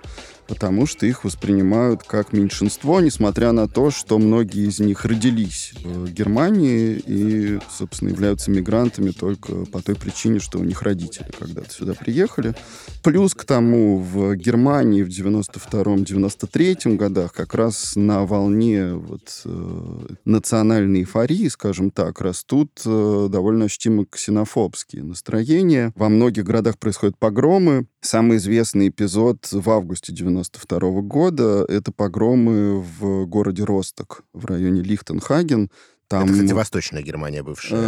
[0.52, 6.12] потому что их воспринимают как меньшинство, несмотря на то, что многие из них родились в
[6.12, 11.94] Германии и, собственно, являются мигрантами только по той причине, что у них родители когда-то сюда
[11.94, 12.54] приехали.
[13.02, 21.00] Плюс к тому, в Германии в 92-93 годах как раз на волне вот, э, национальной
[21.00, 25.94] эйфории, скажем так, растут э, довольно ощутимо ксенофобские настроения.
[25.96, 27.86] Во многих городах происходят погромы.
[28.02, 35.70] Самый известный эпизод в августе 92 года— это погромы в городе Росток в районе Лихтенхаген.
[36.08, 37.80] Там, это, кстати, Восточная Германия бывшая,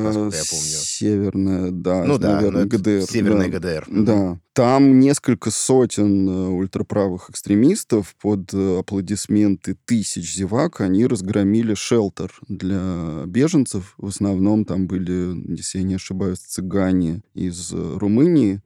[0.00, 0.64] насколько я помню.
[0.66, 2.04] Северная, да.
[2.04, 3.02] Ну да, наверное, ГДР.
[3.08, 3.58] Северная да.
[3.58, 3.86] ГДР.
[3.88, 4.40] Да.
[4.54, 13.22] Там несколько сотен э, ультраправых экстремистов под э, аплодисменты тысяч зевак, они разгромили шелтер для
[13.24, 13.94] беженцев.
[13.96, 18.60] В основном там были, если я не ошибаюсь, цыгане из э, Румынии.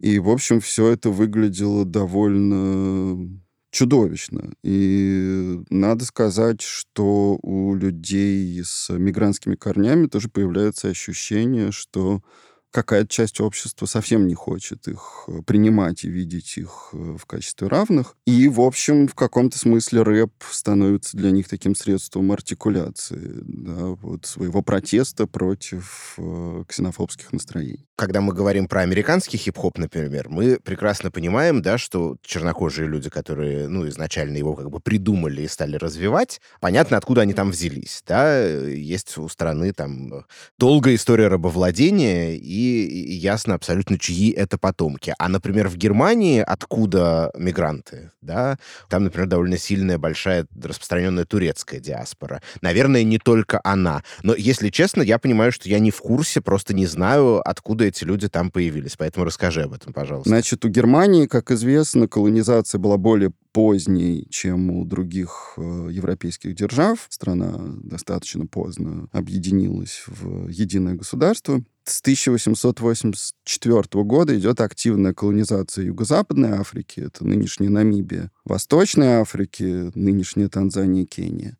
[0.00, 3.28] И, в общем, все это выглядело довольно
[3.70, 4.52] чудовищно.
[4.62, 12.22] И надо сказать, что у людей с мигрантскими корнями тоже появляется ощущение, что
[12.70, 17.68] какая-то часть общества совсем не хочет их э, принимать и видеть их э, в качестве
[17.68, 18.16] равных.
[18.26, 24.26] И, в общем, в каком-то смысле рэп становится для них таким средством артикуляции да, вот,
[24.26, 27.86] своего протеста против э, ксенофобских настроений.
[27.96, 33.68] Когда мы говорим про американский хип-хоп, например, мы прекрасно понимаем, да, что чернокожие люди, которые,
[33.68, 38.46] ну, изначально его как бы придумали и стали развивать, понятно, откуда они там взялись, да,
[38.46, 40.26] есть у страны там
[40.58, 45.14] долгая история рабовладения, и и ясно абсолютно, чьи это потомки.
[45.18, 48.10] А, например, в Германии откуда мигранты?
[48.20, 48.58] Да?
[48.88, 52.42] Там, например, довольно сильная, большая, распространенная турецкая диаспора.
[52.60, 54.02] Наверное, не только она.
[54.22, 58.04] Но, если честно, я понимаю, что я не в курсе, просто не знаю, откуда эти
[58.04, 58.96] люди там появились.
[58.96, 60.28] Поэтому расскажи об этом, пожалуйста.
[60.28, 67.06] Значит, у Германии, как известно, колонизация была более поздней, чем у других э, европейских держав.
[67.08, 71.62] Страна достаточно поздно объединилась в единое государство.
[71.88, 81.04] С 1884 года идет активная колонизация Юго-Западной Африки, это нынешняя Намибия, Восточной Африки, нынешняя Танзания
[81.04, 81.56] и Кения.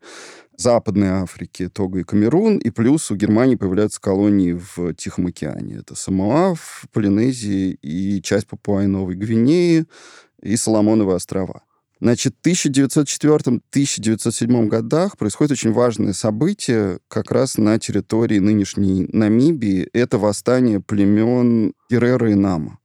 [0.55, 5.77] Западной Африки, Того и Камерун, и плюс у Германии появляются колонии в Тихом океане.
[5.77, 9.87] Это Самоа в Полинезии и часть Папуа-Новой Гвинеи
[10.43, 11.63] и Соломоновы острова.
[12.01, 19.89] Значит, в 1904-1907 годах происходит очень важное событие как раз на территории нынешней Намибии.
[19.93, 22.79] Это восстание племен Геррера и Нама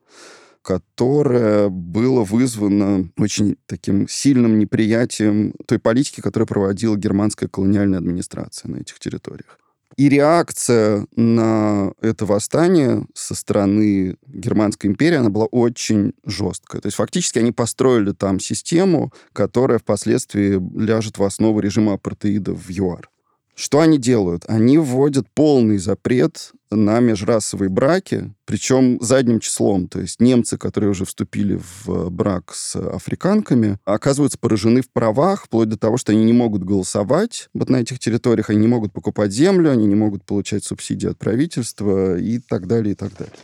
[0.63, 8.77] которое было вызвано очень таким сильным неприятием той политики, которую проводила германская колониальная администрация на
[8.77, 9.59] этих территориях.
[9.97, 16.81] И реакция на это восстание со стороны Германской империи, она была очень жесткая.
[16.81, 22.69] То есть фактически они построили там систему, которая впоследствии ляжет в основу режима апартеида в
[22.69, 23.09] ЮАР.
[23.55, 24.45] Что они делают?
[24.47, 29.87] Они вводят полный запрет на межрасовые браки, причем задним числом.
[29.87, 35.69] То есть немцы, которые уже вступили в брак с африканками, оказываются поражены в правах, вплоть
[35.69, 39.31] до того, что они не могут голосовать вот на этих территориях, они не могут покупать
[39.31, 43.35] землю, они не могут получать субсидии от правительства и так далее, и так далее.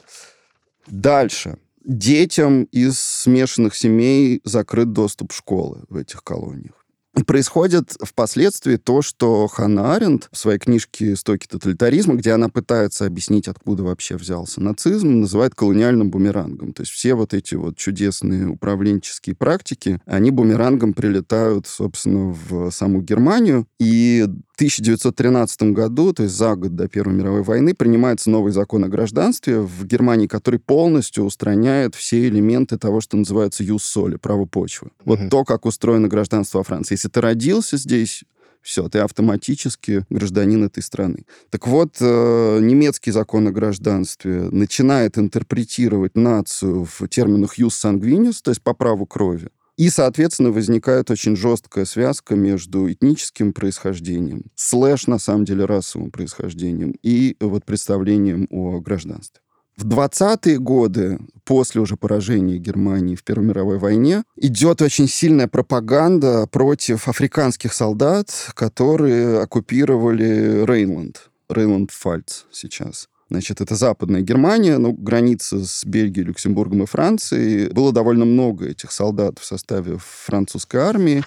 [0.88, 1.58] Дальше.
[1.86, 6.79] Детям из смешанных семей закрыт доступ в школы в этих колониях.
[7.26, 13.48] Происходит впоследствии то, что Ханна Аренд в своей книжке «Стоки тоталитаризма», где она пытается объяснить,
[13.48, 16.72] откуда вообще взялся нацизм, называет колониальным бумерангом.
[16.74, 23.02] То есть все вот эти вот чудесные управленческие практики, они бумерангом прилетают, собственно, в саму
[23.02, 23.68] Германию.
[23.80, 24.28] И
[24.60, 29.62] 1913 году, то есть за год до Первой мировой войны, принимается новый закон о гражданстве
[29.62, 34.90] в Германии, который полностью устраняет все элементы того, что называется юс соли, право почвы.
[35.06, 36.96] Вот то, как устроено гражданство во Франции.
[36.96, 38.26] Если ты родился здесь,
[38.62, 41.26] все, ты автоматически гражданин этой страны.
[41.50, 48.52] Так вот, э, немецкий закон о гражданстве начинает интерпретировать нацию в терминах «юс sanguinis», то
[48.52, 49.48] есть по праву крови.
[49.80, 56.96] И, соответственно, возникает очень жесткая связка между этническим происхождением, слэш, на самом деле, расовым происхождением
[57.02, 59.40] и вот представлением о гражданстве.
[59.78, 66.46] В 20-е годы, после уже поражения Германии в Первой мировой войне, идет очень сильная пропаганда
[66.52, 71.30] против африканских солдат, которые оккупировали Рейнланд.
[71.48, 73.08] Рейнланд-Фальц сейчас.
[73.30, 77.72] Значит, это Западная Германия, ну, граница с Бельгией, Люксембургом и Францией.
[77.72, 81.24] Было довольно много этих солдат в составе французской армии.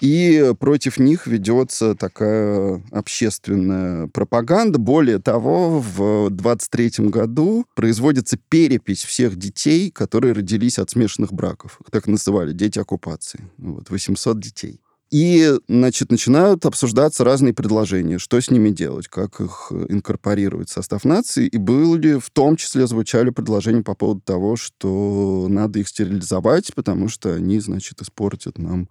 [0.00, 4.78] И против них ведется такая общественная пропаганда.
[4.78, 11.78] Более того, в 23 году производится перепись всех детей, которые родились от смешанных браков.
[11.90, 13.40] Так называли, дети оккупации.
[13.58, 14.80] Вот, 800 детей.
[15.10, 21.04] И, значит, начинают обсуждаться разные предложения, что с ними делать, как их инкорпорировать в состав
[21.04, 21.46] нации.
[21.46, 27.08] И были, в том числе, звучали предложения по поводу того, что надо их стерилизовать, потому
[27.08, 28.88] что они, значит, испортят нам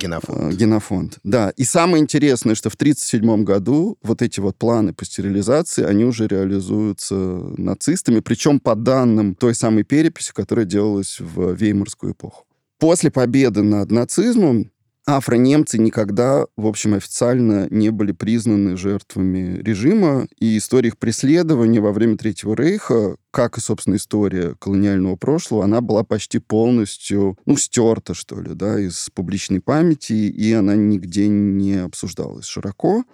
[0.00, 0.40] Генофонд.
[0.40, 1.50] Э, генофонд, да.
[1.56, 6.26] И самое интересное, что в 1937 году вот эти вот планы по стерилизации, они уже
[6.26, 12.44] реализуются нацистами, причем по данным той самой переписи, которая делалась в Веймарскую эпоху.
[12.78, 14.70] После победы над нацизмом
[15.16, 21.92] афро-немцы никогда, в общем, официально не были признаны жертвами режима, и история их преследования во
[21.92, 28.14] время Третьего Рейха, как и, собственно, история колониального прошлого, она была почти полностью, ну, стерта,
[28.14, 33.04] что ли, да, из публичной памяти, и она нигде не обсуждалась широко.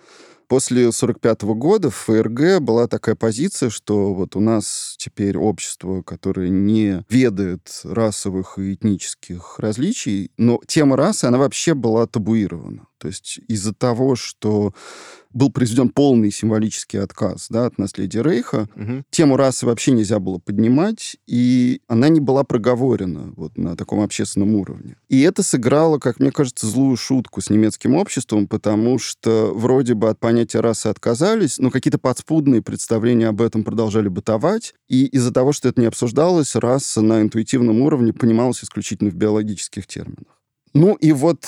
[0.49, 6.51] После 1945 года в ФРГ была такая позиция, что вот у нас теперь общество, которое
[6.51, 12.87] не ведает расовых и этнических различий, но тема расы, она вообще была табуирована.
[12.99, 14.73] То есть из-за того, что
[15.37, 18.69] был произведен полный символический отказ да, от наследия Рейха.
[18.75, 19.05] Угу.
[19.11, 24.55] Тему расы вообще нельзя было поднимать, и она не была проговорена вот на таком общественном
[24.55, 24.97] уровне.
[25.09, 30.09] И это сыграло, как мне кажется, злую шутку с немецким обществом, потому что вроде бы
[30.09, 35.53] от понятия расы отказались, но какие-то подспудные представления об этом продолжали бытовать, и из-за того,
[35.53, 40.36] что это не обсуждалось, раса на интуитивном уровне понималась исключительно в биологических терминах.
[40.77, 41.47] Ну и вот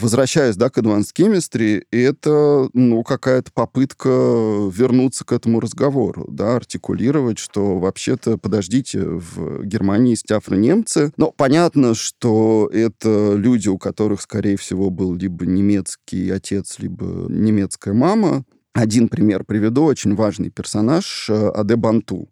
[0.00, 7.38] возвращаясь, да, к Advanced Chemistry, это, ну, какая-то попытка вернуться к этому разговору, да, артикулировать,
[7.38, 14.56] что вообще-то, подождите, в Германии есть афро-немцы, но понятно, что это люди, у которых, скорее
[14.56, 21.50] всего, был либо немецкий отец, либо немецкая мама, один пример приведу, очень важный персонаж э,
[21.54, 22.28] Аде Банту.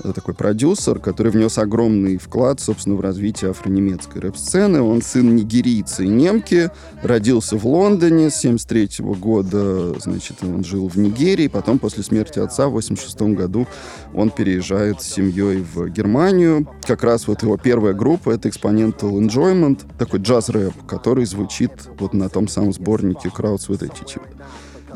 [0.00, 4.82] Это такой продюсер, который внес огромный вклад, собственно, в развитие афронемецкой рэп-сцены.
[4.82, 6.72] Он сын нигерийца и немки,
[7.02, 12.66] родился в Лондоне с 73 года, значит, он жил в Нигерии, потом после смерти отца
[12.66, 13.68] в 86 году
[14.12, 16.68] он переезжает с семьей в Германию.
[16.82, 21.70] Как раз вот его первая группа— это Exponential Enjoyment, такой джаз-рэп, который звучит
[22.00, 24.26] вот на том самом сборнике Crowds with Attitude.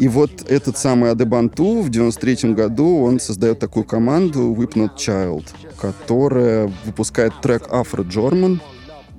[0.01, 5.45] И вот этот самый Адебанту в 93 году он создает такую команду Whip Child,
[5.79, 8.61] которая выпускает трек Afro German,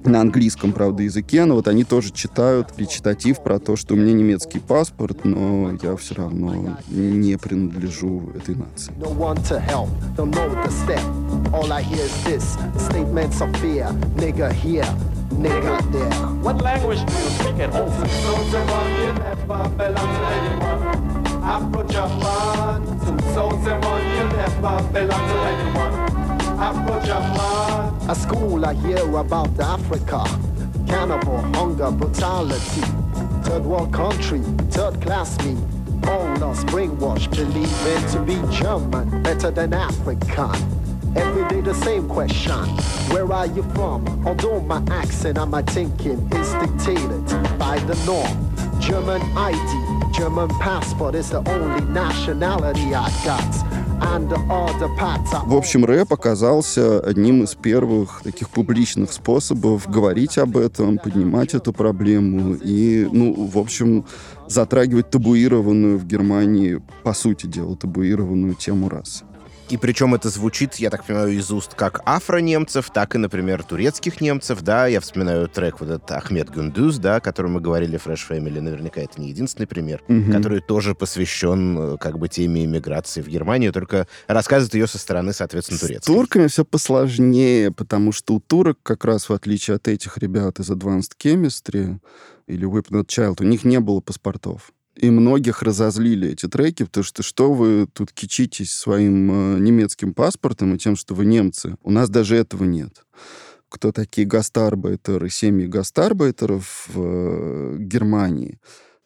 [0.06, 4.14] на английском, правда, языке, но вот они тоже читают речитатив про то, что у меня
[4.14, 8.94] немецкий паспорт, но я все равно не принадлежу этой нации.
[15.32, 16.12] nigga there.
[16.44, 17.92] What language do you speak at home?
[21.44, 26.31] Afro-German, two souls and one, you never belong to anyone.
[26.64, 30.24] A school I hear about Africa,
[30.88, 32.82] cannibal, hunger, brutality.
[33.42, 35.58] Third world country, third class me.
[36.08, 40.54] All us brainwashed, believing to be German, better than African.
[41.18, 42.68] Every day the same question.
[43.10, 44.06] Where are you from?
[44.28, 47.26] Although my accent and my thinking is dictated
[47.58, 48.80] by the norm.
[48.80, 53.71] German ID, German passport is the only nationality I got.
[55.46, 61.72] В общем, рэп оказался одним из первых таких публичных способов говорить об этом, поднимать эту
[61.74, 64.06] проблему и, ну, в общем,
[64.48, 69.24] затрагивать табуированную в Германии, по сути дела, табуированную тему расы.
[69.72, 74.20] И причем это звучит, я так понимаю, из уст как афро-немцев, так и, например, турецких
[74.20, 74.86] немцев, да.
[74.86, 78.60] Я вспоминаю трек вот этот Ахмед Гундуз, да, о котором мы говорили Fresh Family.
[78.60, 80.30] Наверняка это не единственный пример, угу.
[80.30, 85.32] который тоже посвящен э, как бы теме иммиграции в Германию, только рассказывает ее со стороны,
[85.32, 86.04] соответственно, турецкой.
[86.04, 90.60] С турками все посложнее, потому что у турок, как раз в отличие от этих ребят
[90.60, 91.98] из Advanced Chemistry
[92.46, 94.74] или Whip Not Child, у них не было паспортов.
[94.96, 100.76] И многих разозлили эти треки, потому что что вы тут кичитесь своим э, немецким паспортом
[100.76, 101.78] и тем, что вы немцы?
[101.82, 103.06] У нас даже этого нет.
[103.70, 108.60] Кто такие гастарбайтеры, семьи гастарбайтеров в э, Германии?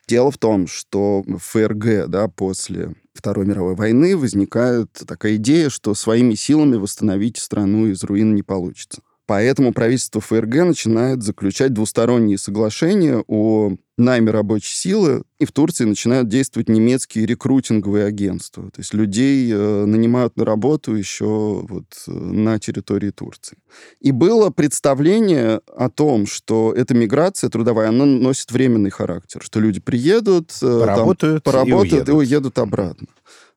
[0.07, 6.33] Дело в том, что ФРГ, да, после Второй мировой войны возникает такая идея, что своими
[6.35, 9.01] силами восстановить страну из руин не получится.
[9.27, 16.27] Поэтому правительство ФРГ начинает заключать двусторонние соглашения о найме рабочей силы, и в Турции начинают
[16.27, 18.65] действовать немецкие рекрутинговые агентства.
[18.65, 21.25] То есть людей э, нанимают на работу еще
[21.67, 23.57] вот э, на территории Турции.
[24.01, 29.79] И было представление о том, что эта миграция трудовая, она носит временный характер, что люди
[29.79, 32.09] приедут, э, поработают, там, поработают и, уедут.
[32.09, 33.07] и уедут обратно.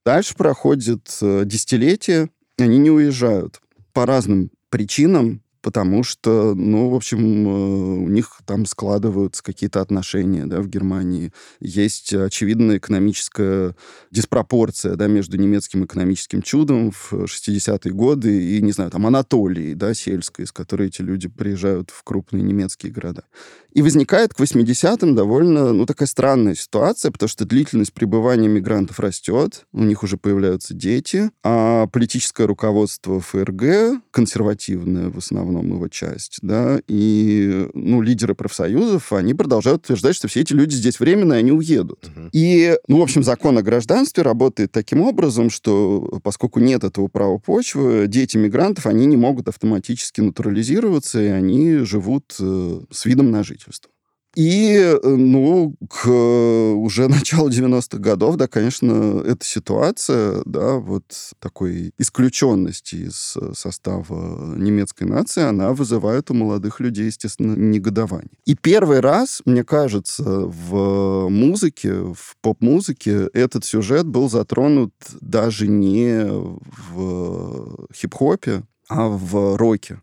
[0.06, 3.60] Дальше проходит э, десятилетие, они не уезжают
[3.92, 10.46] по разным причинам, потому что, ну, в общем, э, у них там складываются какие-то отношения,
[10.46, 11.32] да, в Германии.
[11.60, 13.74] Есть очевидная экономическая
[14.10, 19.94] диспропорция, да, между немецким экономическим чудом в 60-е годы и, не знаю, там, Анатолией, да,
[19.94, 23.24] сельской, из которой эти люди приезжают в крупные немецкие города.
[23.72, 29.66] И возникает к 80-м довольно, ну, такая странная ситуация, потому что длительность пребывания мигрантов растет,
[29.72, 36.80] у них уже появляются дети, а политическое руководство ФРГ, консервативное в основном его часть, да,
[36.88, 41.52] и, ну, лидеры профсоюзов, они продолжают утверждать, что все эти люди здесь временно, и они
[41.52, 42.06] уедут.
[42.06, 42.28] Угу.
[42.32, 47.38] И, ну, в общем, закон о гражданстве работает таким образом, что поскольку нет этого права
[47.38, 53.42] почвы, дети мигрантов, они не могут автоматически натурализироваться, и они живут э, с видом на
[53.42, 53.90] жизнь правительству.
[54.36, 61.04] И, э, ну, к уже началу 90-х годов, да, конечно, эта ситуация, да, вот
[61.40, 68.30] такой исключенности из состава немецкой нации, она вызывает у молодых людей, естественно, негодование.
[68.44, 76.24] И первый раз, мне кажется, в музыке, в поп-музыке этот сюжет был затронут даже не
[76.26, 80.00] в хип-хопе, а в роке.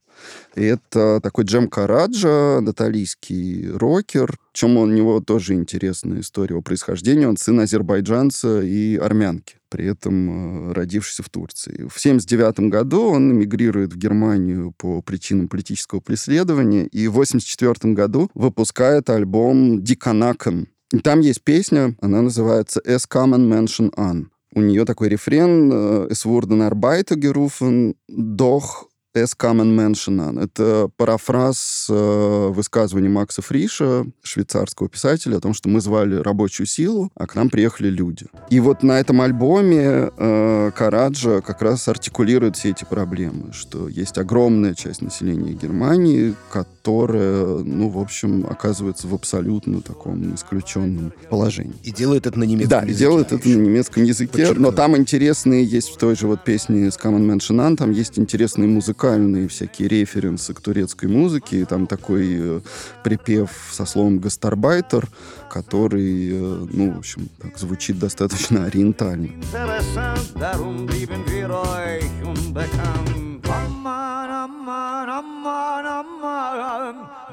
[0.56, 4.38] Это такой Джем Караджа, наталийский рокер.
[4.54, 7.28] Чем у него тоже интересная история его происхождения.
[7.28, 11.88] Он сын азербайджанца и армянки, при этом э, родившийся в Турции.
[11.90, 18.30] В 1979 году он эмигрирует в Германию по причинам политического преследования и в 1984 году
[18.34, 20.68] выпускает альбом «Диканакен».
[21.04, 24.28] Там есть песня, она называется «Es Common Mention An».
[24.56, 30.44] У нее такой рефрен э, «Es wurden Arbeiter gerufen, doch Es Common Mention.
[30.44, 37.10] Это парафраз э, высказывания Макса Фриша, швейцарского писателя, о том, что мы звали рабочую силу,
[37.16, 38.26] а к нам приехали люди.
[38.50, 44.18] И вот на этом альбоме э, Караджа как раз артикулирует все эти проблемы, что есть
[44.18, 51.76] огромная часть населения Германии, которая, ну, в общем, оказывается в абсолютно таком исключенном положении.
[51.84, 52.92] И делает это на немецком да, языке.
[52.92, 54.62] Да, и делает это на немецком языке, Подчеркну.
[54.62, 58.68] но там интересные есть в той же вот песне с Common Mention там есть интересные
[58.68, 61.62] музыканты, музыкальные всякие референсы к турецкой музыке.
[61.62, 62.62] И там такой э,
[63.04, 65.08] припев со словом «гастарбайтер»,
[65.50, 69.30] который, э, ну, в общем, так, звучит достаточно ориентально.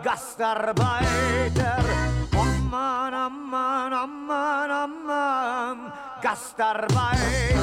[0.04, 1.84] Gastarbeiter,
[2.32, 3.14] aman,
[4.82, 5.78] aman,
[6.20, 7.62] Gastarbeiter,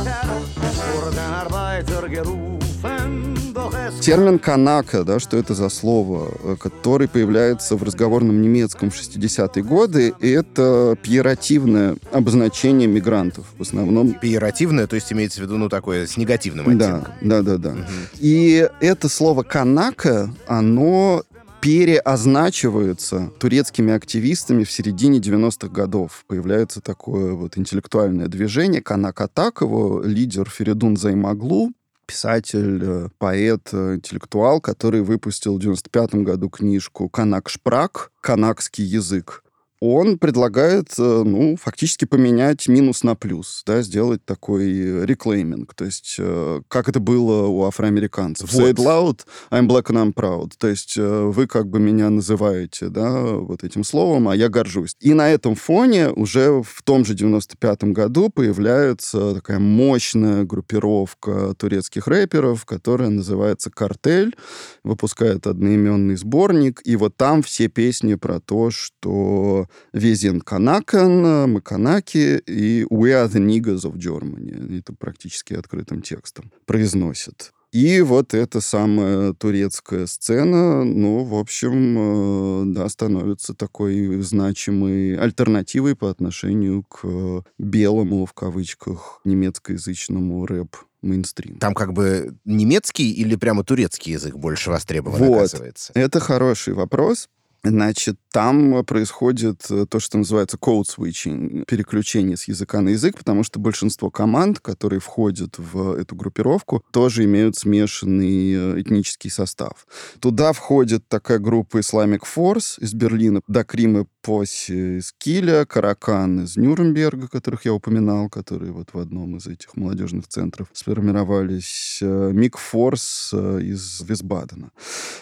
[4.01, 9.64] Термин «канака», да, что это за слово, э, который появляется в разговорном немецком в 60-е
[9.64, 14.14] годы, это пиеративное обозначение мигрантов в основном.
[14.14, 17.14] Пиеративное, то есть имеется в виду, ну, такое с негативным оттенком.
[17.22, 17.57] Да, да, да.
[17.57, 17.70] да.
[17.72, 17.80] Угу.
[18.20, 21.24] И это слово «канака», оно
[21.62, 26.24] переозначивается турецкими активистами в середине 90-х годов.
[26.28, 28.82] Появляется такое вот интеллектуальное движение.
[28.82, 31.72] Канак Атакова, лидер Феридун Займаглу,
[32.10, 39.43] писатель, э, поэт, э, интеллектуал, который выпустил в 95 году книжку «Канак Шпрак», «Канакский язык»
[39.82, 46.18] он предлагает, э, ну, фактически поменять минус на плюс, да, сделать такой реклейминг, то есть
[46.20, 48.52] э, как это было у афроамериканцев.
[48.52, 48.62] Вот.
[48.62, 49.22] Say it loud,
[49.52, 50.52] I'm black and I'm proud.
[50.58, 54.96] То есть э, вы как бы меня называете, да, вот этим словом, а я горжусь.
[55.00, 62.08] И на этом фоне уже в том же 95-м году появляется такая мощная группировка турецких
[62.08, 64.36] рэперов, которая называется «Картель»,
[64.84, 72.84] выпускает одноименный сборник, и вот там все песни про то, что Везен Канакан, Маканаки и
[72.90, 74.80] We are the niggas of Germany.
[74.80, 77.52] Это практически открытым текстом произносят.
[77.72, 85.96] И вот эта самая турецкая сцена, ну, в общем, э, да, становится такой значимой альтернативой
[85.96, 91.60] по отношению к белому, в кавычках, немецкоязычному рэп мейнстрим.
[91.60, 95.38] Там как бы немецкий или прямо турецкий язык больше востребован, вот.
[95.38, 95.92] оказывается?
[95.94, 97.30] Это хороший вопрос
[97.64, 103.43] Значит, там происходит э, то, что называется code switching, переключение с языка на язык, потому
[103.43, 109.88] что большинство команд, которые входят в эту группировку, тоже имеют смешанный э, этнический состав.
[110.20, 117.28] Туда входит такая группа Islamic Force из Берлина, Дакримы Поси из Киля, Каракан из Нюрнберга,
[117.28, 123.34] которых я упоминал, которые вот в одном из этих молодежных центров сформировались, э, Мик Форс
[123.34, 124.72] из Висбадена.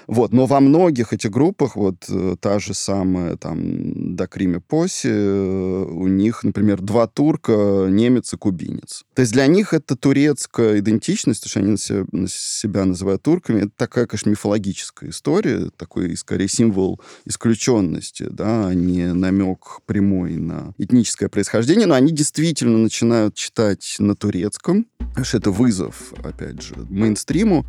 [0.08, 0.34] Вот.
[0.34, 2.06] Но во многих этих группах, вот
[2.36, 8.38] та же самая там, до Криме Поси, э, у них, например, два турка, немец и
[8.38, 9.06] кубинец.
[9.14, 13.72] То есть для них это турецкая идентичность, то, что они себя, себя называют турками, это
[13.76, 21.30] такая, конечно, мифологическая история, такой, скорее, символ исключенности, да, а не намек прямой на этническое
[21.30, 24.88] происхождение, но они действительно начинают читать на турецком,
[25.24, 27.66] что это вызов, опять же, мейнстриму.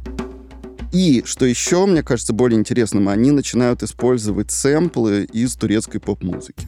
[0.92, 6.66] И, что еще, мне кажется, более интересным, они начинают использовать сэмплы из турецкой поп-музыки.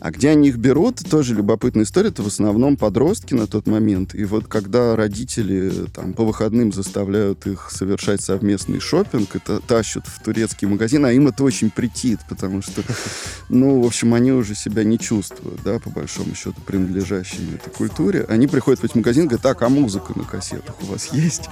[0.00, 2.08] А где они их берут, тоже любопытная история.
[2.08, 4.14] Это в основном подростки на тот момент.
[4.14, 10.22] И вот когда родители там по выходным заставляют их совершать совместный шопинг, это тащат в
[10.22, 12.82] турецкий магазин, а им это очень претит, потому что,
[13.50, 18.24] ну, в общем, они уже себя не чувствуют, да, по большому счету, принадлежащими этой культуре.
[18.28, 21.50] Они приходят в этот магазин и говорят, так, а музыка на кассетах у вас есть?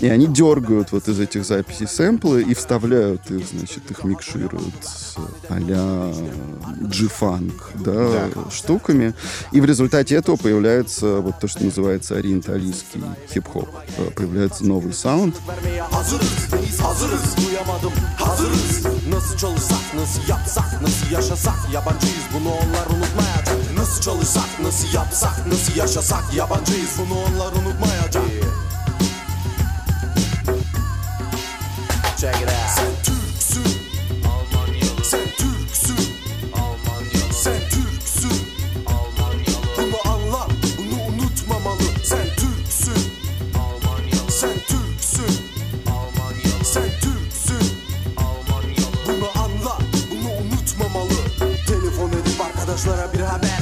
[0.00, 5.16] И они дергают вот из этих записей сэмплы и вставляют их, значит, их микшируют с
[5.48, 6.12] а-ля
[6.80, 9.14] G-фанк, да, да, штуками.
[9.52, 13.68] И в результате этого появляется вот то, что называется ориенталийский хип-хоп.
[13.98, 15.36] Э, появляется новый саунд.
[23.76, 28.25] Nasıl çalışsak, nasıl yapsak, nasıl yaşasak Yabancıyız bunu onlar unutmayacak
[32.18, 33.15] Check it out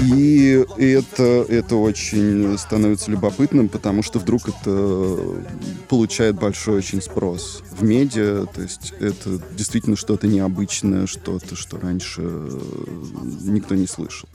[0.02, 5.18] И это, это очень становится любопытным, потому что вдруг это
[5.88, 8.46] получает большой очень спрос в медиа.
[8.46, 12.22] То есть это действительно что-то необычное, что-то, что раньше
[13.42, 14.28] никто не слышал.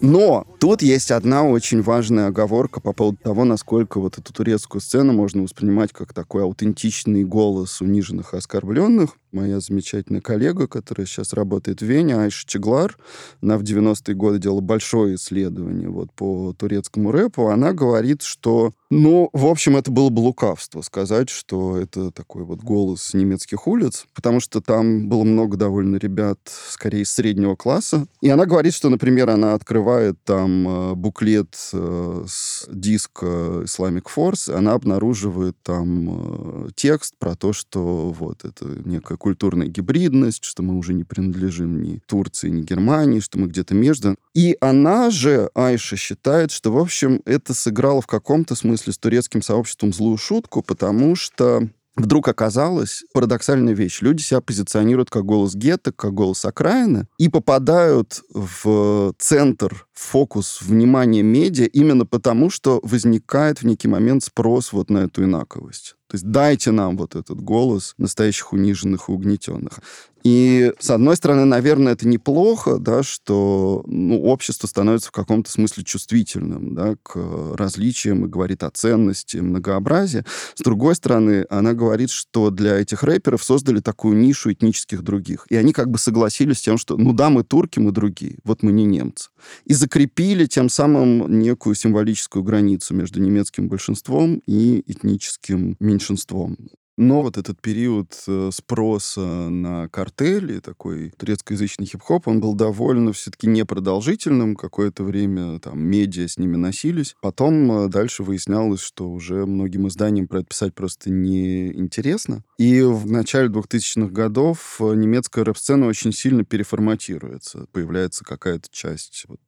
[0.00, 5.12] Но тут есть одна очень важная оговорка по поводу того, насколько вот эту турецкую сцену
[5.12, 9.16] можно воспринимать как такой аутентичный голос униженных и оскорбленных.
[9.32, 12.96] Моя замечательная коллега, которая сейчас работает в Вене, Айша Чеглар,
[13.42, 17.48] она в 90-е годы делала большое исследование вот по турецкому рэпу.
[17.48, 22.60] Она говорит, что ну, в общем, это было бы лукавство сказать, что это такой вот
[22.60, 26.38] голос немецких улиц, потому что там было много довольно ребят,
[26.68, 28.06] скорее, среднего класса.
[28.20, 33.26] И она говорит, что, например, она открывает там э, буклет э, с диска
[33.64, 40.44] Islamic Force, она обнаруживает там э, текст про то, что вот это некая культурная гибридность,
[40.44, 44.16] что мы уже не принадлежим ни Турции, ни Германии, что мы где-то между.
[44.34, 49.42] И она же, Айша, считает, что, в общем, это сыграло в каком-то смысле с турецким
[49.42, 54.00] сообществом злую шутку, потому что вдруг оказалась парадоксальная вещь.
[54.02, 61.22] Люди себя позиционируют как голос гетто, как голос окраины, и попадают в центр, фокус внимания
[61.22, 65.96] медиа именно потому, что возникает в некий момент спрос вот на эту инаковость.
[66.08, 69.80] То есть дайте нам вот этот голос настоящих униженных и угнетенных.
[70.26, 75.84] И, с одной стороны, наверное, это неплохо, да, что ну, общество становится в каком-то смысле
[75.84, 77.16] чувствительным да, к
[77.54, 80.24] различиям и говорит о ценности, многообразии.
[80.56, 85.46] С другой стороны, она говорит, что для этих рэперов создали такую нишу этнических других.
[85.48, 88.64] И они как бы согласились с тем, что ну да, мы турки, мы другие, вот
[88.64, 89.30] мы не немцы.
[89.64, 96.56] И закрепили тем самым некую символическую границу между немецким большинством и этническим меньшинством.
[96.98, 103.46] Но вот этот период э, спроса на картели, такой турецкоязычный хип-хоп, он был довольно все-таки
[103.46, 104.56] непродолжительным.
[104.56, 107.14] Какое-то время там медиа с ними носились.
[107.20, 112.42] Потом э, дальше выяснялось, что уже многим изданиям про это писать просто неинтересно.
[112.58, 117.66] И в начале 2000-х годов э, немецкая рэп-сцена очень сильно переформатируется.
[117.72, 119.40] Появляется какая-то часть вот,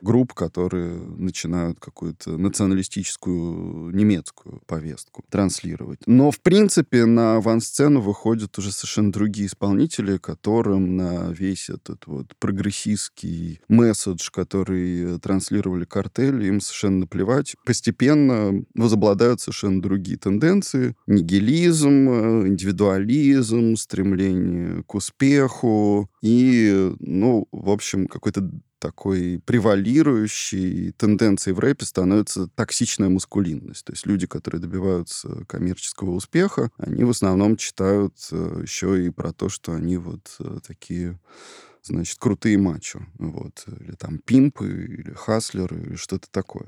[0.00, 6.00] групп, которые начинают какую-то националистическую немецкую повестку транслировать.
[6.06, 12.34] Но, в принципе, на авансцену выходят уже совершенно другие исполнители, которым на весь этот вот
[12.38, 17.54] прогрессистский месседж, который транслировали картели, им совершенно наплевать.
[17.66, 20.96] Постепенно возобладают совершенно другие тенденции.
[21.06, 22.13] Нигилизм,
[22.46, 32.48] индивидуализм, стремление к успеху и, ну, в общем, какой-то такой превалирующей тенденцией в рэпе становится
[32.48, 33.84] токсичная маскулинность.
[33.86, 39.32] То есть люди, которые добиваются коммерческого успеха, они в основном читают э, еще и про
[39.32, 41.18] то, что они вот э, такие
[41.82, 46.66] значит, крутые мачо, вот, или там пимпы, или хаслеры, или что-то такое.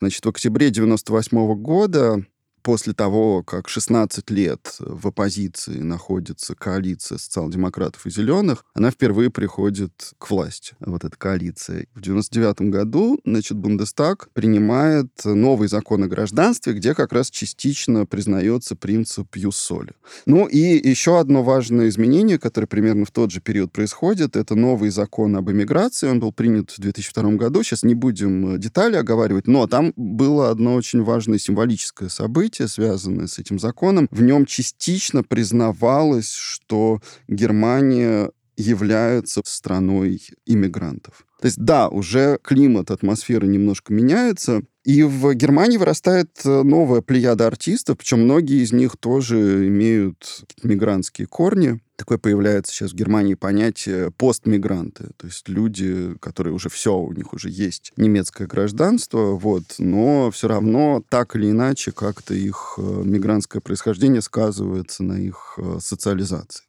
[0.00, 2.26] Значит, в октябре 98 года
[2.64, 9.92] после того, как 16 лет в оппозиции находится коалиция социал-демократов и зеленых, она впервые приходит
[10.18, 11.86] к власти, вот эта коалиция.
[11.94, 18.74] В 99 году, значит, Бундестаг принимает новый закон о гражданстве, где как раз частично признается
[18.74, 19.92] принцип юссоли.
[20.24, 24.88] Ну и еще одно важное изменение, которое примерно в тот же период происходит, это новый
[24.88, 26.08] закон об иммиграции.
[26.08, 27.62] Он был принят в 2002 году.
[27.62, 33.28] Сейчас не будем детали оговаривать, но там было одно очень важное символическое событие, события, связанные
[33.28, 41.26] с этим законом, в нем частично признавалось, что Германия является страной иммигрантов.
[41.44, 47.46] То есть, да, уже климат, атмосфера немножко меняется, и в Германии вырастает э, новая плеяда
[47.46, 51.82] артистов, причем многие из них тоже имеют мигрантские корни.
[51.96, 57.34] Такое появляется сейчас в Германии понятие постмигранты, то есть люди, которые уже все, у них
[57.34, 63.60] уже есть немецкое гражданство, вот, но все равно так или иначе как-то их э, мигрантское
[63.60, 66.64] происхождение сказывается на их э, социализации.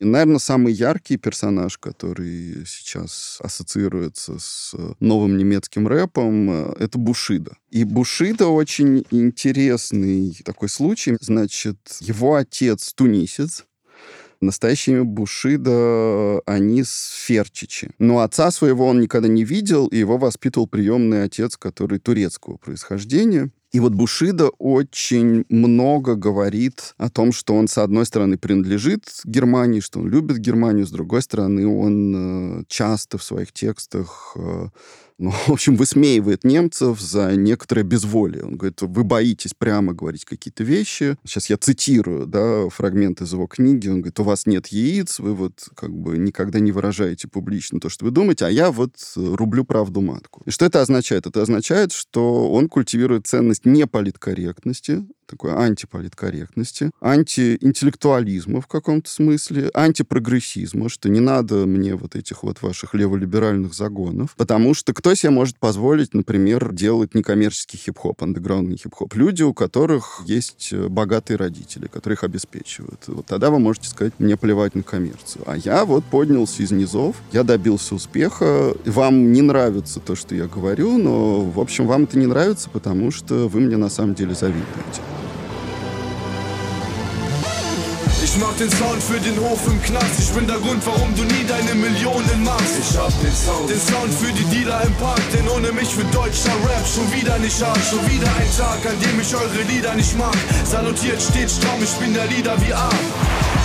[0.00, 7.56] И, наверное, самый яркий персонаж, который сейчас ассоциируется с новым немецким рэпом, э, это Бушида.
[7.70, 11.16] И Бушида очень интересный такой случай.
[11.20, 13.64] Значит, его отец тунисец,
[14.40, 17.90] Настоящими Бушида, они с Ферчичи.
[17.98, 23.50] Но отца своего он никогда не видел, и его воспитывал приемный отец, который турецкого происхождения.
[23.72, 29.80] И вот Бушида очень много говорит о том, что он, с одной стороны, принадлежит Германии,
[29.80, 34.68] что он любит Германию, с другой стороны, он э, часто в своих текстах э,
[35.18, 38.44] ну, в общем, высмеивает немцев за некоторое безволие.
[38.44, 41.16] Он говорит, вы боитесь прямо говорить какие-то вещи.
[41.24, 43.88] Сейчас я цитирую, да, фрагмент из его книги.
[43.88, 47.88] Он говорит, у вас нет яиц, вы вот как бы никогда не выражаете публично то,
[47.88, 50.42] что вы думаете, а я вот рублю правду матку.
[50.44, 51.26] И что это означает?
[51.26, 61.08] Это означает, что он культивирует ценность неполиткорректности, такой антиполиткорректности, антиинтеллектуализма в каком-то смысле, антипрогрессизма, что
[61.08, 66.14] не надо мне вот этих вот ваших леволиберальных загонов, потому что кто себе может позволить,
[66.14, 69.14] например, делать некоммерческий хип-хоп, андеграундный хип-хоп?
[69.14, 73.00] Люди, у которых есть э, богатые родители, которые их обеспечивают.
[73.06, 75.44] Вот тогда вы можете сказать, мне плевать на коммерцию.
[75.46, 80.46] А я вот поднялся из низов, я добился успеха, вам не нравится то, что я
[80.46, 84.34] говорю, но, в общем, вам это не нравится, потому что вы мне на самом деле
[84.34, 85.15] завидуете.
[88.36, 90.18] Ich mach den Sound für den Hof im Knast.
[90.18, 92.76] Ich bin der Grund, warum du nie deine Millionen machst.
[92.78, 93.70] Ich hab den Sound.
[93.70, 95.22] Den Sound für die Dealer im Park.
[95.32, 97.80] Denn ohne mich wird deutscher Rap schon wieder nicht hart.
[97.88, 100.36] Schon wieder ein Tag, an dem ich eure Lieder nicht mag.
[100.66, 102.90] Salutiert steht stramm, ich bin der Lieder wie A.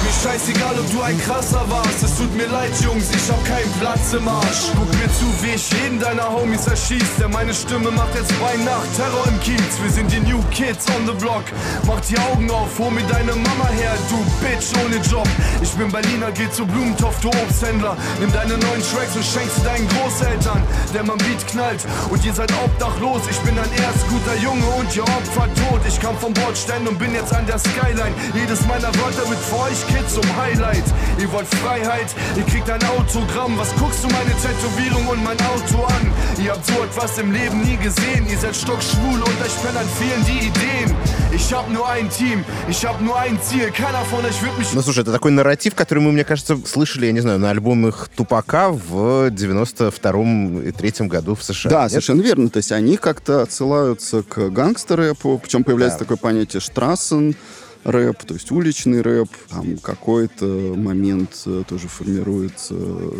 [0.03, 2.01] Mir scheißegal, ob du ein krasser warst.
[2.01, 4.73] Es tut mir leid, Jungs, ich hab keinen Platz im Arsch.
[4.73, 7.19] Guck mir zu, wie ich jeden deiner Homies erschießt.
[7.19, 9.73] Denn meine Stimme macht jetzt bei Nacht Terror im Kiez.
[9.81, 11.43] Wir sind die New Kids on the Block.
[11.85, 15.27] Mach die Augen auf, hol mir deine Mama her, du Bitch ohne Job.
[15.61, 17.95] Ich bin Berliner, geh zu Blumentopf, du Obsthändler.
[18.19, 20.63] Nimm deine neuen Tracks und schenk sie deinen Großeltern.
[20.95, 23.21] Der man Beat knallt und ihr seid obdachlos.
[23.29, 25.81] Ich bin ein erst guter Junge und ihr Opfer tot.
[25.87, 28.15] Ich kam vom Bordstein und bin jetzt an der Skyline.
[28.33, 30.83] Jedes meiner Wörter wird für euch Kids zum Highlight.
[31.19, 33.57] Ihr wollt Freiheit, ihr kriegt ein Autogramm.
[33.57, 36.03] Was guckst du meine Tätowierung und mein Auto an?
[36.43, 38.25] Ihr habt so etwas im Leben nie gesehen.
[38.29, 40.95] Ihr seid stockschwul und euch an fehlen die Ideen.
[41.33, 43.71] Ich hab nur ein Team, ich hab nur ein Ziel.
[43.71, 44.73] Keiner von euch wird mich...
[44.73, 48.09] Ну, слушай, это такой нарратив, который мы, мне кажется, слышали, я не знаю, на альбомах
[48.15, 51.71] Тупака в 92-м и 3 году в США.
[51.71, 51.91] Да, Нет?
[51.91, 52.49] совершенно верно.
[52.49, 56.05] То есть они как-то отсылаются к гангстер-рэпу, причем появляется да.
[56.05, 57.35] такое понятие штрассен,
[57.83, 59.29] рэп, то есть уличный рэп.
[59.49, 62.75] Там какой-то момент э, тоже формируется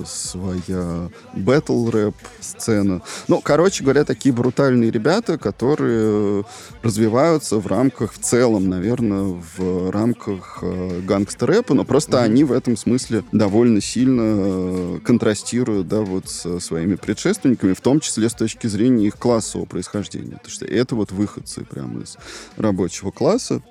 [0.05, 3.01] своя бэтл рэп сцена.
[3.27, 6.45] Ну, короче говоря, такие брутальные ребята, которые
[6.83, 12.23] развиваются в рамках, в целом, наверное, в рамках э, гангстер-рэпа, но просто mm-hmm.
[12.23, 17.99] они в этом смысле довольно сильно э, контрастируют, да, вот со своими предшественниками, в том
[17.99, 20.37] числе с точки зрения их классового происхождения.
[20.37, 22.17] Потому что это вот выходцы прямо из
[22.57, 23.61] рабочего класса.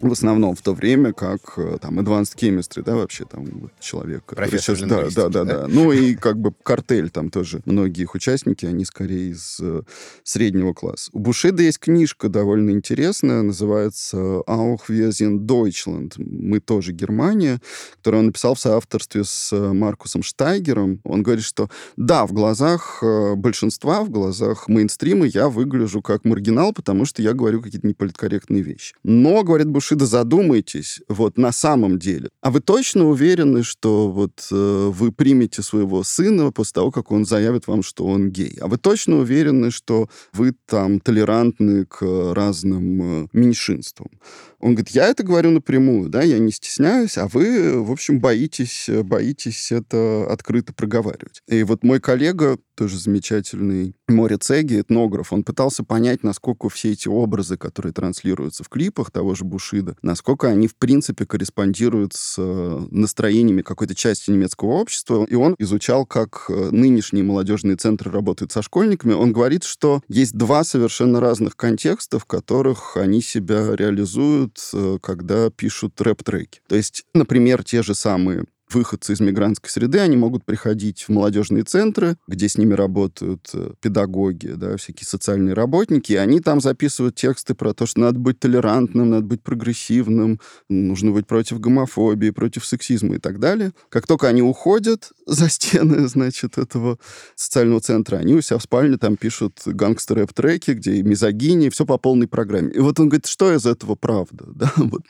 [0.00, 4.24] В основном в то время, как э, там Advanced Chemistry, да, вообще там вот, человек...
[4.24, 7.60] Профессор сейчас, да, да, да, да, Ну и как бы картель там тоже.
[7.64, 9.82] Многие их участники, они скорее из э,
[10.22, 11.10] среднего класса.
[11.12, 16.14] У Бушида есть книжка довольно интересная, называется «Auch wir sind Deutschland».
[16.16, 17.60] Мы тоже Германия,
[17.96, 21.00] которую он написал в соавторстве с э, Маркусом Штайгером.
[21.04, 26.72] Он говорит, что да, в глазах э, большинства, в глазах мейнстрима я выгляжу как маргинал,
[26.72, 28.94] потому что я говорю какие-то неполиткорректные вещи.
[29.02, 32.28] Но, говорит Бушид, Шида, задумайтесь, вот на самом деле.
[32.42, 37.24] А вы точно уверены, что вот э, вы примете своего сына после того, как он
[37.24, 38.56] заявит вам, что он гей?
[38.60, 42.02] А вы точно уверены, что вы там толерантны к
[42.34, 44.10] разным э, меньшинствам?
[44.60, 48.88] Он говорит, я это говорю напрямую, да, я не стесняюсь, а вы, в общем, боитесь,
[49.04, 51.42] боитесь это открыто проговаривать.
[51.48, 57.08] И вот мой коллега, тоже замечательный Море Цеги, этнограф, он пытался понять, насколько все эти
[57.08, 62.86] образы, которые транслируются в клипах того же Бушида, насколько они, в принципе, корреспондируют с э,
[62.90, 65.26] настроениями какой-то части немецкого общества.
[65.28, 69.12] И он изучал, как э, нынешние молодежные центры работают со школьниками.
[69.12, 74.98] Он говорит, что есть два совершенно разных контекста, в которых они себя реализуют делают, э,
[75.00, 76.60] когда пишут рэп-треки.
[76.68, 78.44] То есть, например, те же самые
[78.74, 83.72] выходцы из мигрантской среды, они могут приходить в молодежные центры, где с ними работают э,
[83.80, 88.38] педагоги, да, всякие социальные работники, и они там записывают тексты про то, что надо быть
[88.38, 93.72] толерантным, надо быть прогрессивным, нужно быть против гомофобии, против сексизма и так далее.
[93.88, 96.98] Как только они уходят за стены, значит, этого
[97.34, 101.98] социального центра, они у себя в спальне там пишут гангстер-рэп-треки, где и мизогини, все по
[101.98, 102.72] полной программе.
[102.72, 104.46] И вот он говорит, что из этого правда?
[104.60, 104.70] Да?
[104.76, 105.02] Вот.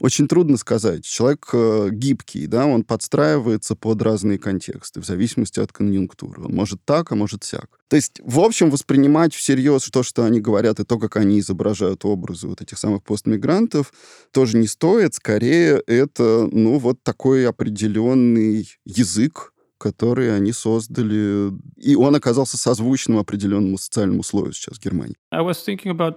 [0.00, 1.02] Очень трудно сказать.
[1.02, 6.44] Человек э, гибкий, да, он под подстраивается под разные контексты в зависимости от конъюнктуры.
[6.44, 7.80] Он может так, а может сяк.
[7.88, 12.04] То есть, в общем, воспринимать всерьез то, что они говорят, и то, как они изображают
[12.04, 13.92] образы вот этих самых постмигрантов,
[14.30, 15.14] тоже не стоит.
[15.14, 23.78] Скорее, это, ну, вот такой определенный язык, который они создали, и он оказался созвучным определенному
[23.78, 25.14] социальному слою сейчас в Германии.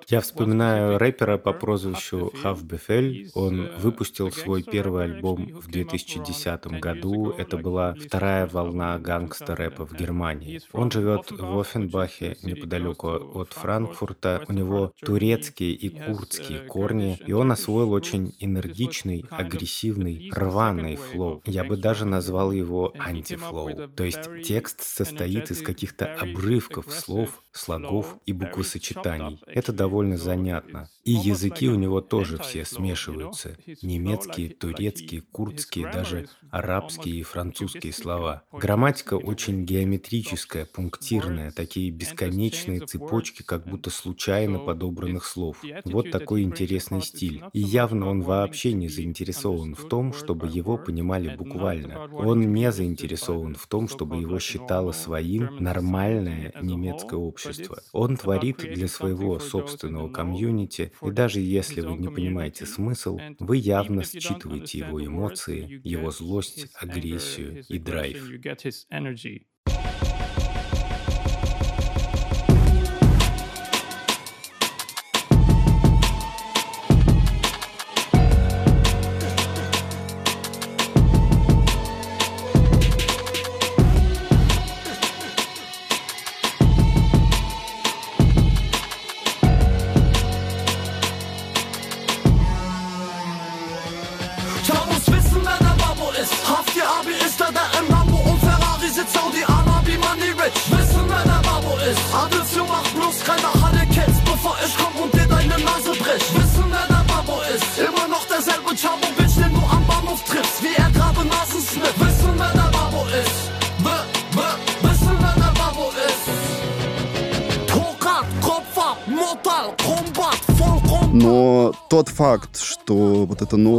[0.10, 3.30] Я вспоминаю рэпера по прозвищу Хафтбефель.
[3.36, 7.32] Он выпустил свой первый альбом в 2010 году.
[7.38, 10.62] Это была вторая волна гангстер-рэпа в Германии.
[10.74, 14.44] Он живет в Оффенбахе, неподалеку от Франкфурта.
[14.48, 21.42] У него турецкие и курдские корни, и он освоил очень энергичный, агрессивный, рваный flow.
[21.46, 23.90] Я бы даже назвал его анти flow flow.
[23.90, 29.42] То есть текст состоит из каких-то обрывков слов, слогов и буквосочетаний.
[29.46, 30.90] Это довольно занятно.
[31.04, 33.58] И языки у него тоже все смешиваются.
[33.82, 38.44] Немецкие, турецкие, курдские, даже арабские и французские слова.
[38.52, 45.58] Грамматика очень геометрическая, пунктирная, такие бесконечные цепочки, как будто случайно подобранных слов.
[45.86, 47.44] Вот такой интересный стиль.
[47.54, 52.08] И явно он вообще не заинтересован в том, чтобы его понимали буквально.
[52.14, 57.84] Он не заинтересован в том, чтобы его считало своим нормальное немецкое общество.
[57.92, 64.04] Он творит для своего собственного комьюнити, и даже если вы не понимаете смысл, вы явно
[64.04, 68.34] считываете его эмоции, его злость, агрессию и драйв.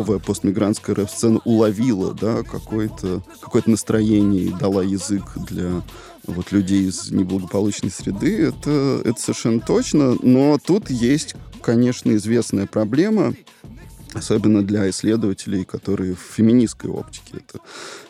[0.03, 5.81] Новая постмигрантская рэп-сцена уловила да, какое-то какое настроение и дала язык для
[6.27, 10.17] вот людей из неблагополучной среды, это, это совершенно точно.
[10.21, 13.35] Но тут есть, конечно, известная проблема,
[14.13, 17.61] особенно для исследователей, которые в феминистской оптике это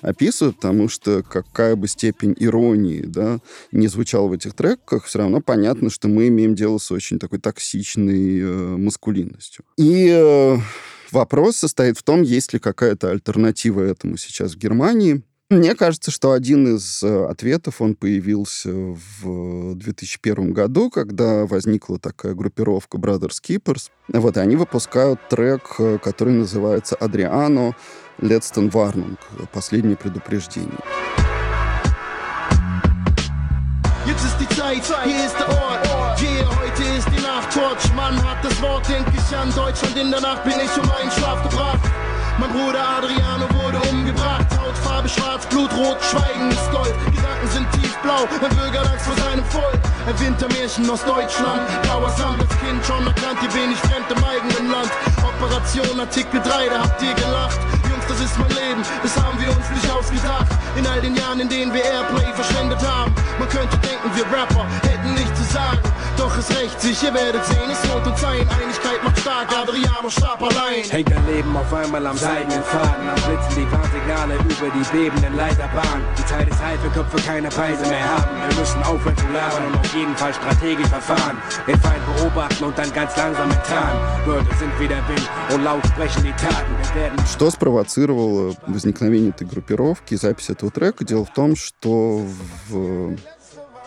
[0.00, 3.38] описывают, потому что какая бы степень иронии да,
[3.70, 7.38] не звучала в этих треках, все равно понятно, что мы имеем дело с очень такой
[7.38, 9.64] токсичной э, маскулинностью.
[9.76, 10.56] И э,
[11.12, 15.22] вопрос состоит в том, есть ли какая-то альтернатива этому сейчас в Германии.
[15.50, 22.32] Мне кажется, что один из э, ответов, он появился в 2001 году, когда возникла такая
[22.32, 23.90] группировка Brothers Keepers.
[24.08, 27.76] Вот, и они выпускают трек, э, который называется «Адриано
[28.18, 29.18] Letzten Warnung»—
[29.52, 30.78] «Последнее предупреждение».
[34.04, 35.91] Jetzt ist die.
[37.32, 37.54] Nacht.
[37.54, 39.96] Torch, Mann hat das Wort, denk ich an Deutschland.
[39.96, 41.80] In der Nacht bin ich um meinen Schlaf gebracht.
[42.38, 44.46] Mein Bruder Adriano wurde umgebracht.
[44.60, 46.94] Hautfarbe schwarz, Blutrot, Schweigen ist Gold.
[47.06, 49.80] Gedanken sind tiefblau, mein Bürger vor seinem Volk.
[50.06, 51.62] Ein Wintermärchen aus Deutschland.
[51.82, 54.90] Blauer Sand als Kind schon erkannt, ihr wenig fremd im eigenen Land.
[55.24, 57.60] Operation Artikel 3, da habt ihr gelacht.
[58.08, 60.46] Das ist mein Leben, das haben wir uns nicht ausgedacht.
[60.76, 63.14] In all den Jahren, in denen wir Airplay verschwendet haben.
[63.38, 65.78] Man könnte denken, wir Rapper hätten nichts zu sagen.
[66.17, 68.47] Doch es rächt sich, ihr werdet sehen, es lohnt uns ein.
[68.49, 70.83] Einigkeit macht stark, Adriano starb allein.
[70.89, 73.07] Hängt dein Leben auf einmal am seidenen Faden.
[73.07, 76.03] Am Blitzen die Warnsignale über die bebenden Leiterbahnen.
[76.17, 78.29] Die Zeit ist reif, wir Köpfe keine Preise mehr haben.
[78.49, 81.37] Wir müssen aufhören zu labern und auf jeden Fall strategisch verfahren.
[81.67, 83.97] Den Feind beobachten und dann ganz langsam mit Tarn.
[84.25, 86.71] Wörter sind wie der Wind und laut sprechen die Taten.
[86.93, 91.03] Wir werden Что спровоцировало возникновение этой группировки и запись этого трека?
[91.03, 92.25] Дело в том, что
[92.69, 93.15] в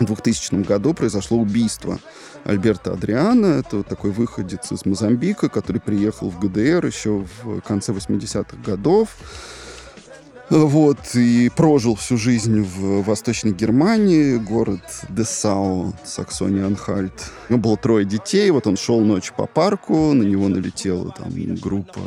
[0.04, 2.00] 2000 году произошло убийство
[2.44, 3.60] Альберта Адриана.
[3.60, 9.18] Это вот такой выходец из Мозамбика, который приехал в ГДР еще в конце 80-х годов.
[10.52, 17.32] Вот, и прожил всю жизнь в Восточной Германии, город Десау, Саксония-Анхальт.
[17.50, 21.32] У него было трое детей, вот он шел ночью по парку, на него налетела там
[21.56, 22.00] группа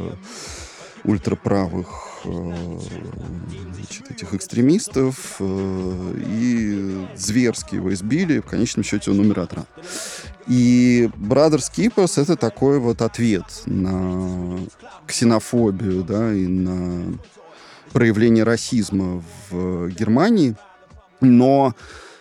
[1.02, 8.40] ультраправых значит, этих экстремистов э, и зверски его избили.
[8.40, 9.66] В конечном счете он умер от ран.
[10.46, 14.58] И Brothers Keepers— это такой вот ответ на
[15.06, 17.18] ксенофобию, да, и на
[17.92, 20.56] проявление расизма в Германии.
[21.20, 21.74] Но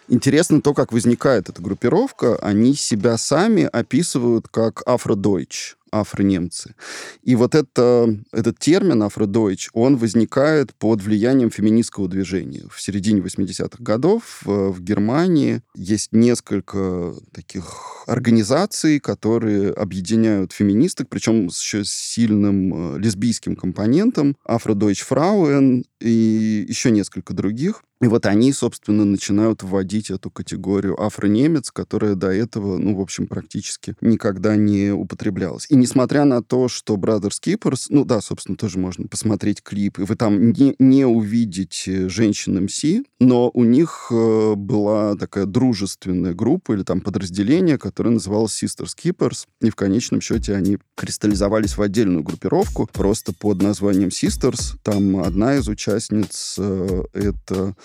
[0.08, 2.36] интересно то, как возникает эта группировка.
[2.38, 6.76] Они себя сами описывают как афродойч, афронемцы.
[7.24, 12.64] И вот это, этот термин афродойч, он возникает под влиянием феминистского движения.
[12.72, 21.50] В середине 80-х годов в, в Германии есть несколько таких организаций, которые объединяют феминисток, причем
[21.50, 24.38] с еще сильным э, лесбийским компонентом.
[24.44, 27.84] Афродойч Фрауен и еще несколько других.
[28.00, 33.26] И вот они, собственно, начинают вводить эту категорию афронемец, которая до этого, ну, в общем,
[33.26, 35.66] практически никогда не употреблялась.
[35.70, 40.04] И несмотря на то, что Brothers Keepers, ну да, собственно, тоже можно посмотреть клип, и
[40.04, 42.84] вы там не, не увидите женщин МС,
[43.20, 49.46] но у них э, была такая дружественная группа или там подразделение, которое называлось Sisters Keepers,
[49.62, 54.78] и в конечном счете они кристаллизовались в отдельную группировку, просто под названием Sisters.
[54.84, 57.76] Там одна из участниц э, это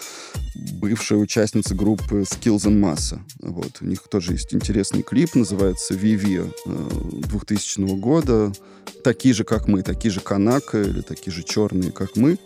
[0.81, 3.21] бывшая участница группы Skills and Massa.
[3.41, 3.79] Вот.
[3.81, 8.53] У них тоже есть интересный клип, называется «Виви» 2000 года.
[9.05, 12.39] Такие же, как мы, такие же канака или такие же черные, как мы.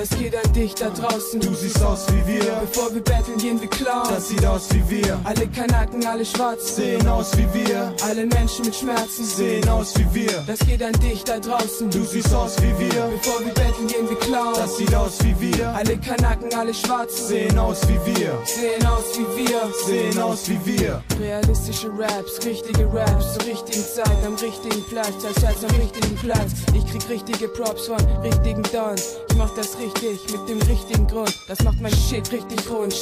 [0.00, 1.40] Es geht an dich da draußen.
[1.40, 2.44] Du siehst aus wie wir.
[2.60, 4.08] Bevor wir betteln, gehen wir klauen.
[4.08, 5.20] Das sieht aus wie wir.
[5.24, 6.76] Alle Kanaken, alle Schwarzen.
[6.76, 7.92] Sehen aus wie wir.
[8.04, 9.24] Alle Menschen mit Schmerzen.
[9.24, 10.44] Sehen aus wie wir.
[10.46, 11.90] Das geht an dich da draußen.
[11.90, 13.10] Du siehst aus wie wir.
[13.10, 14.54] Bevor wir betteln, gehen wir klauen.
[14.54, 15.68] Das sieht aus wie wir.
[15.68, 17.26] Alle Kanaken, alle Schwarzen.
[17.26, 18.38] Sehen aus wie wir.
[18.44, 19.72] Sehen aus wie wir.
[19.86, 21.02] Sehen aus wie wir.
[21.20, 26.52] Realistische Raps, richtige Raps zur richtigen Zeit, am richtigen Platz, als Herz am richtigen Platz.
[26.74, 29.16] Ich krieg richtige Props von richtigen Dons.
[29.30, 31.34] Ich mach das richtig mit dem richtigen Grund.
[31.48, 32.94] Das macht mein Shit richtig rund.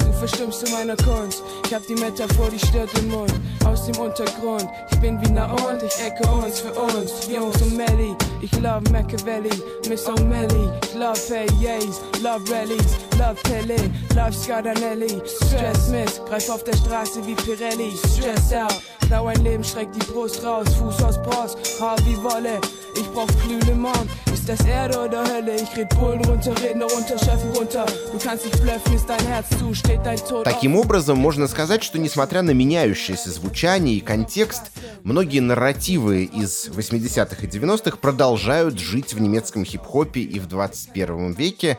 [0.00, 1.42] Du verstimmst zu meiner Kunst.
[1.66, 3.32] Ich hab die Metaphor, die stört den Mund.
[3.64, 4.66] Aus dem Untergrund.
[4.90, 7.28] Ich bin wie und ich ecke uns für uns.
[7.28, 8.14] Jungs und Melly.
[8.40, 9.50] Ich love Machiavelli,
[9.88, 10.70] Miss O'Malley.
[10.84, 11.18] Ich love
[11.60, 15.20] Yays, love Rallies, love Pele, love Scardanelli.
[15.26, 17.92] Stress Miss, greif auf der Straße wie Pirelli.
[17.96, 18.82] Stress out.
[19.06, 22.60] Klau ein Leben, schreck die Brust raus, Fuß aus Bros, Haar wie Wolle.
[22.96, 24.08] Ich brauch Glühle, Mann.
[24.32, 25.56] Ist das Erde oder Hölle?
[25.56, 27.86] Ich red Bullen runter, Redner runter, Schöffen runter.
[28.12, 30.44] Du kannst nicht bluffen, ist dein Herz zu, steht dein Tod.
[30.44, 34.64] Таким образом, можно сказать, что несмотря на меняющееся звучание и контекст,
[35.02, 41.78] многие нарративы из 80-х и 90-х продолжают жить в немецком хип-хопе и в 21 веке.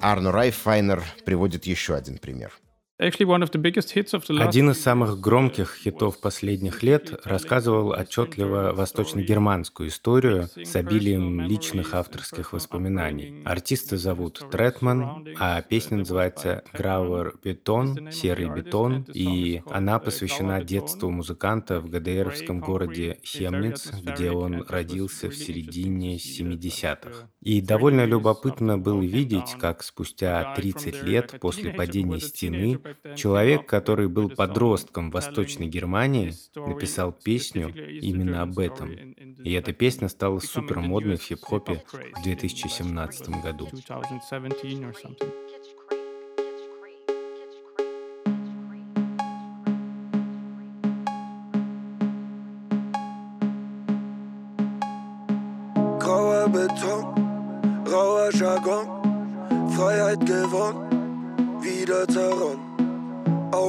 [0.00, 2.52] Арно Райфайнер приводит еще один пример.
[2.96, 12.52] Один из самых громких хитов последних лет рассказывал отчетливо восточно-германскую историю с обилием личных авторских
[12.52, 13.42] воспоминаний.
[13.44, 21.80] Артиста зовут Третман, а песня называется «Грауэр бетон», «Серый бетон», и она посвящена детству музыканта
[21.80, 27.28] в ГДРовском городе Хемниц, где он родился в середине 70-х.
[27.40, 32.78] И довольно любопытно было видеть, как спустя 30 лет после падения стены
[33.16, 38.90] Человек, который был подростком в Восточной Германии, написал песню именно об этом.
[38.92, 41.82] И эта песня стала супер модной в хип-хопе
[42.16, 43.68] в 2017 году.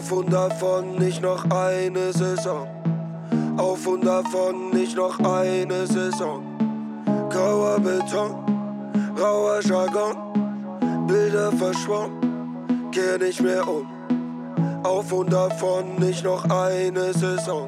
[0.06, 2.68] Auf und davon nicht noch eine Saison.
[3.58, 6.44] Auf und davon nicht noch eine Saison.
[7.32, 8.36] Grauer Beton,
[9.20, 13.88] rauer Jargon, Bilder verschwommen, kehr nicht mehr um.
[14.84, 17.68] Auf und davon nicht noch eine Saison.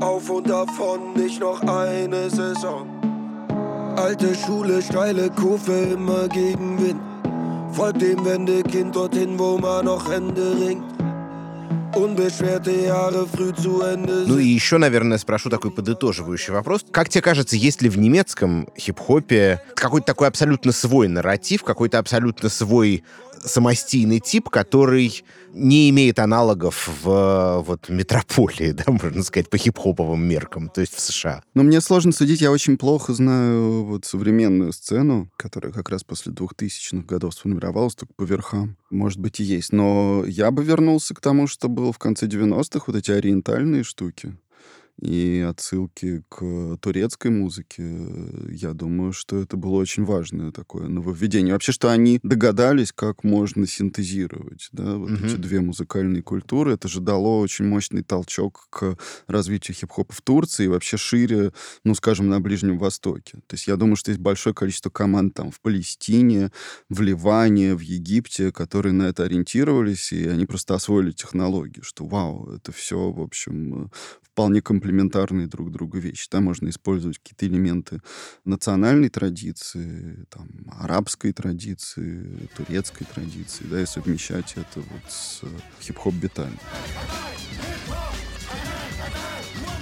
[0.00, 2.86] Auf und davon nicht noch eine Saison.
[3.96, 7.00] Alte Schule, steile Kurve, immer gegen Wind.
[7.72, 10.97] Folgt dem Wendekind dorthin, wo man noch Hände ringt.
[14.26, 16.84] Ну и еще, наверное, спрошу такой подытоживающий вопрос.
[16.90, 22.48] Как тебе кажется, есть ли в немецком хип-хопе какой-то такой абсолютно свой нарратив, какой-то абсолютно
[22.48, 23.04] свой
[23.44, 30.68] самостийный тип, который не имеет аналогов в вот, метрополии, да, можно сказать, по хип-хоповым меркам,
[30.68, 31.42] то есть в США.
[31.54, 36.32] Но мне сложно судить, я очень плохо знаю вот современную сцену, которая как раз после
[36.32, 38.76] 2000-х годов сформировалась только по верхам.
[38.90, 39.72] Может быть, и есть.
[39.72, 44.36] Но я бы вернулся к тому, что было в конце 90-х, вот эти ориентальные штуки
[45.00, 47.84] и отсылки к турецкой музыке,
[48.50, 51.52] я думаю, что это было очень важное такое нововведение.
[51.52, 55.26] Вообще, что они догадались, как можно синтезировать да, вот mm-hmm.
[55.26, 58.96] эти две музыкальные культуры, это же дало очень мощный толчок к
[59.26, 61.52] развитию хип-хопа в Турции и вообще шире,
[61.84, 63.38] ну, скажем, на Ближнем Востоке.
[63.46, 66.50] То есть я думаю, что есть большое количество команд там в Палестине,
[66.88, 72.50] в Ливане, в Египте, которые на это ориентировались, и они просто освоили технологии, что вау,
[72.52, 73.90] это все, в общем,
[74.22, 76.28] вполне комплементарные друг другу вещи.
[76.30, 78.00] Там можно использовать какие-то элементы
[78.46, 80.48] национальной традиции, там,
[80.80, 85.42] арабской традиции, турецкой традиции, да, и совмещать это вот с
[85.82, 86.56] хип-хоп битами.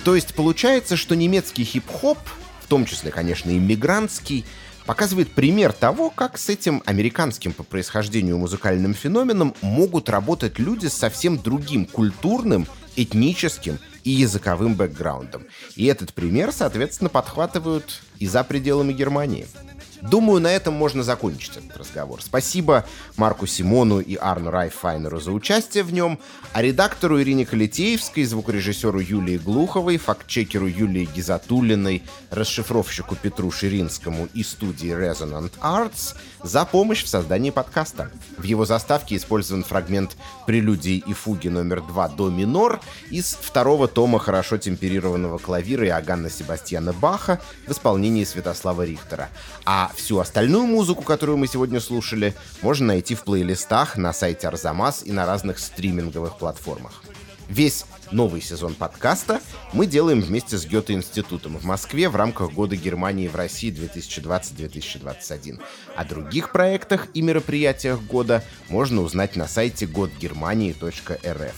[0.04, 2.18] То есть получается, что немецкий хип-хоп,
[2.62, 4.44] в том числе, конечно, иммигрантский,
[4.86, 10.94] показывает пример того, как с этим американским по происхождению музыкальным феноменом могут работать люди с
[10.94, 15.46] совсем другим культурным, этническим и языковым бэкграундом.
[15.74, 19.48] И этот пример, соответственно, подхватывают и за пределами Германии.
[20.10, 22.22] Думаю, на этом можно закончить этот разговор.
[22.22, 22.84] Спасибо
[23.16, 26.18] Марку Симону и Арну Райфайнеру за участие в нем,
[26.52, 34.90] а редактору Ирине Калитеевской, звукорежиссеру Юлии Глуховой, фактчекеру Юлии Гизатулиной, расшифровщику Петру Ширинскому и студии
[34.90, 38.10] Resonant Arts за помощь в создании подкаста.
[38.38, 42.80] В его заставке использован фрагмент прелюдии и фуги номер 2 до минор
[43.10, 49.28] из второго тома хорошо темперированного клавира Иоганна Себастьяна Баха в исполнении Святослава Рихтера.
[49.64, 55.02] А всю остальную музыку, которую мы сегодня слушали, можно найти в плейлистах на сайте Арзамас
[55.04, 57.02] и на разных стриминговых платформах.
[57.48, 59.40] Весь новый сезон подкаста
[59.72, 65.60] мы делаем вместе с Гёте-институтом в Москве в рамках Года Германии в России 2020-2021.
[65.94, 71.54] О других проектах и мероприятиях года можно узнать на сайте godgermanii.rf.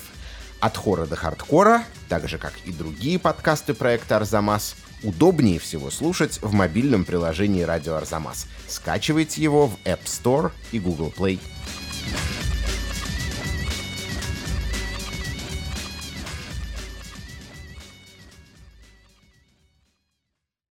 [0.60, 6.38] От хора до хардкора, так же как и другие подкасты проекта Арзамас, удобнее всего слушать
[6.42, 8.46] в мобильном приложении Радио Арзамас.
[8.66, 11.38] Скачивайте его в App Store и Google Play.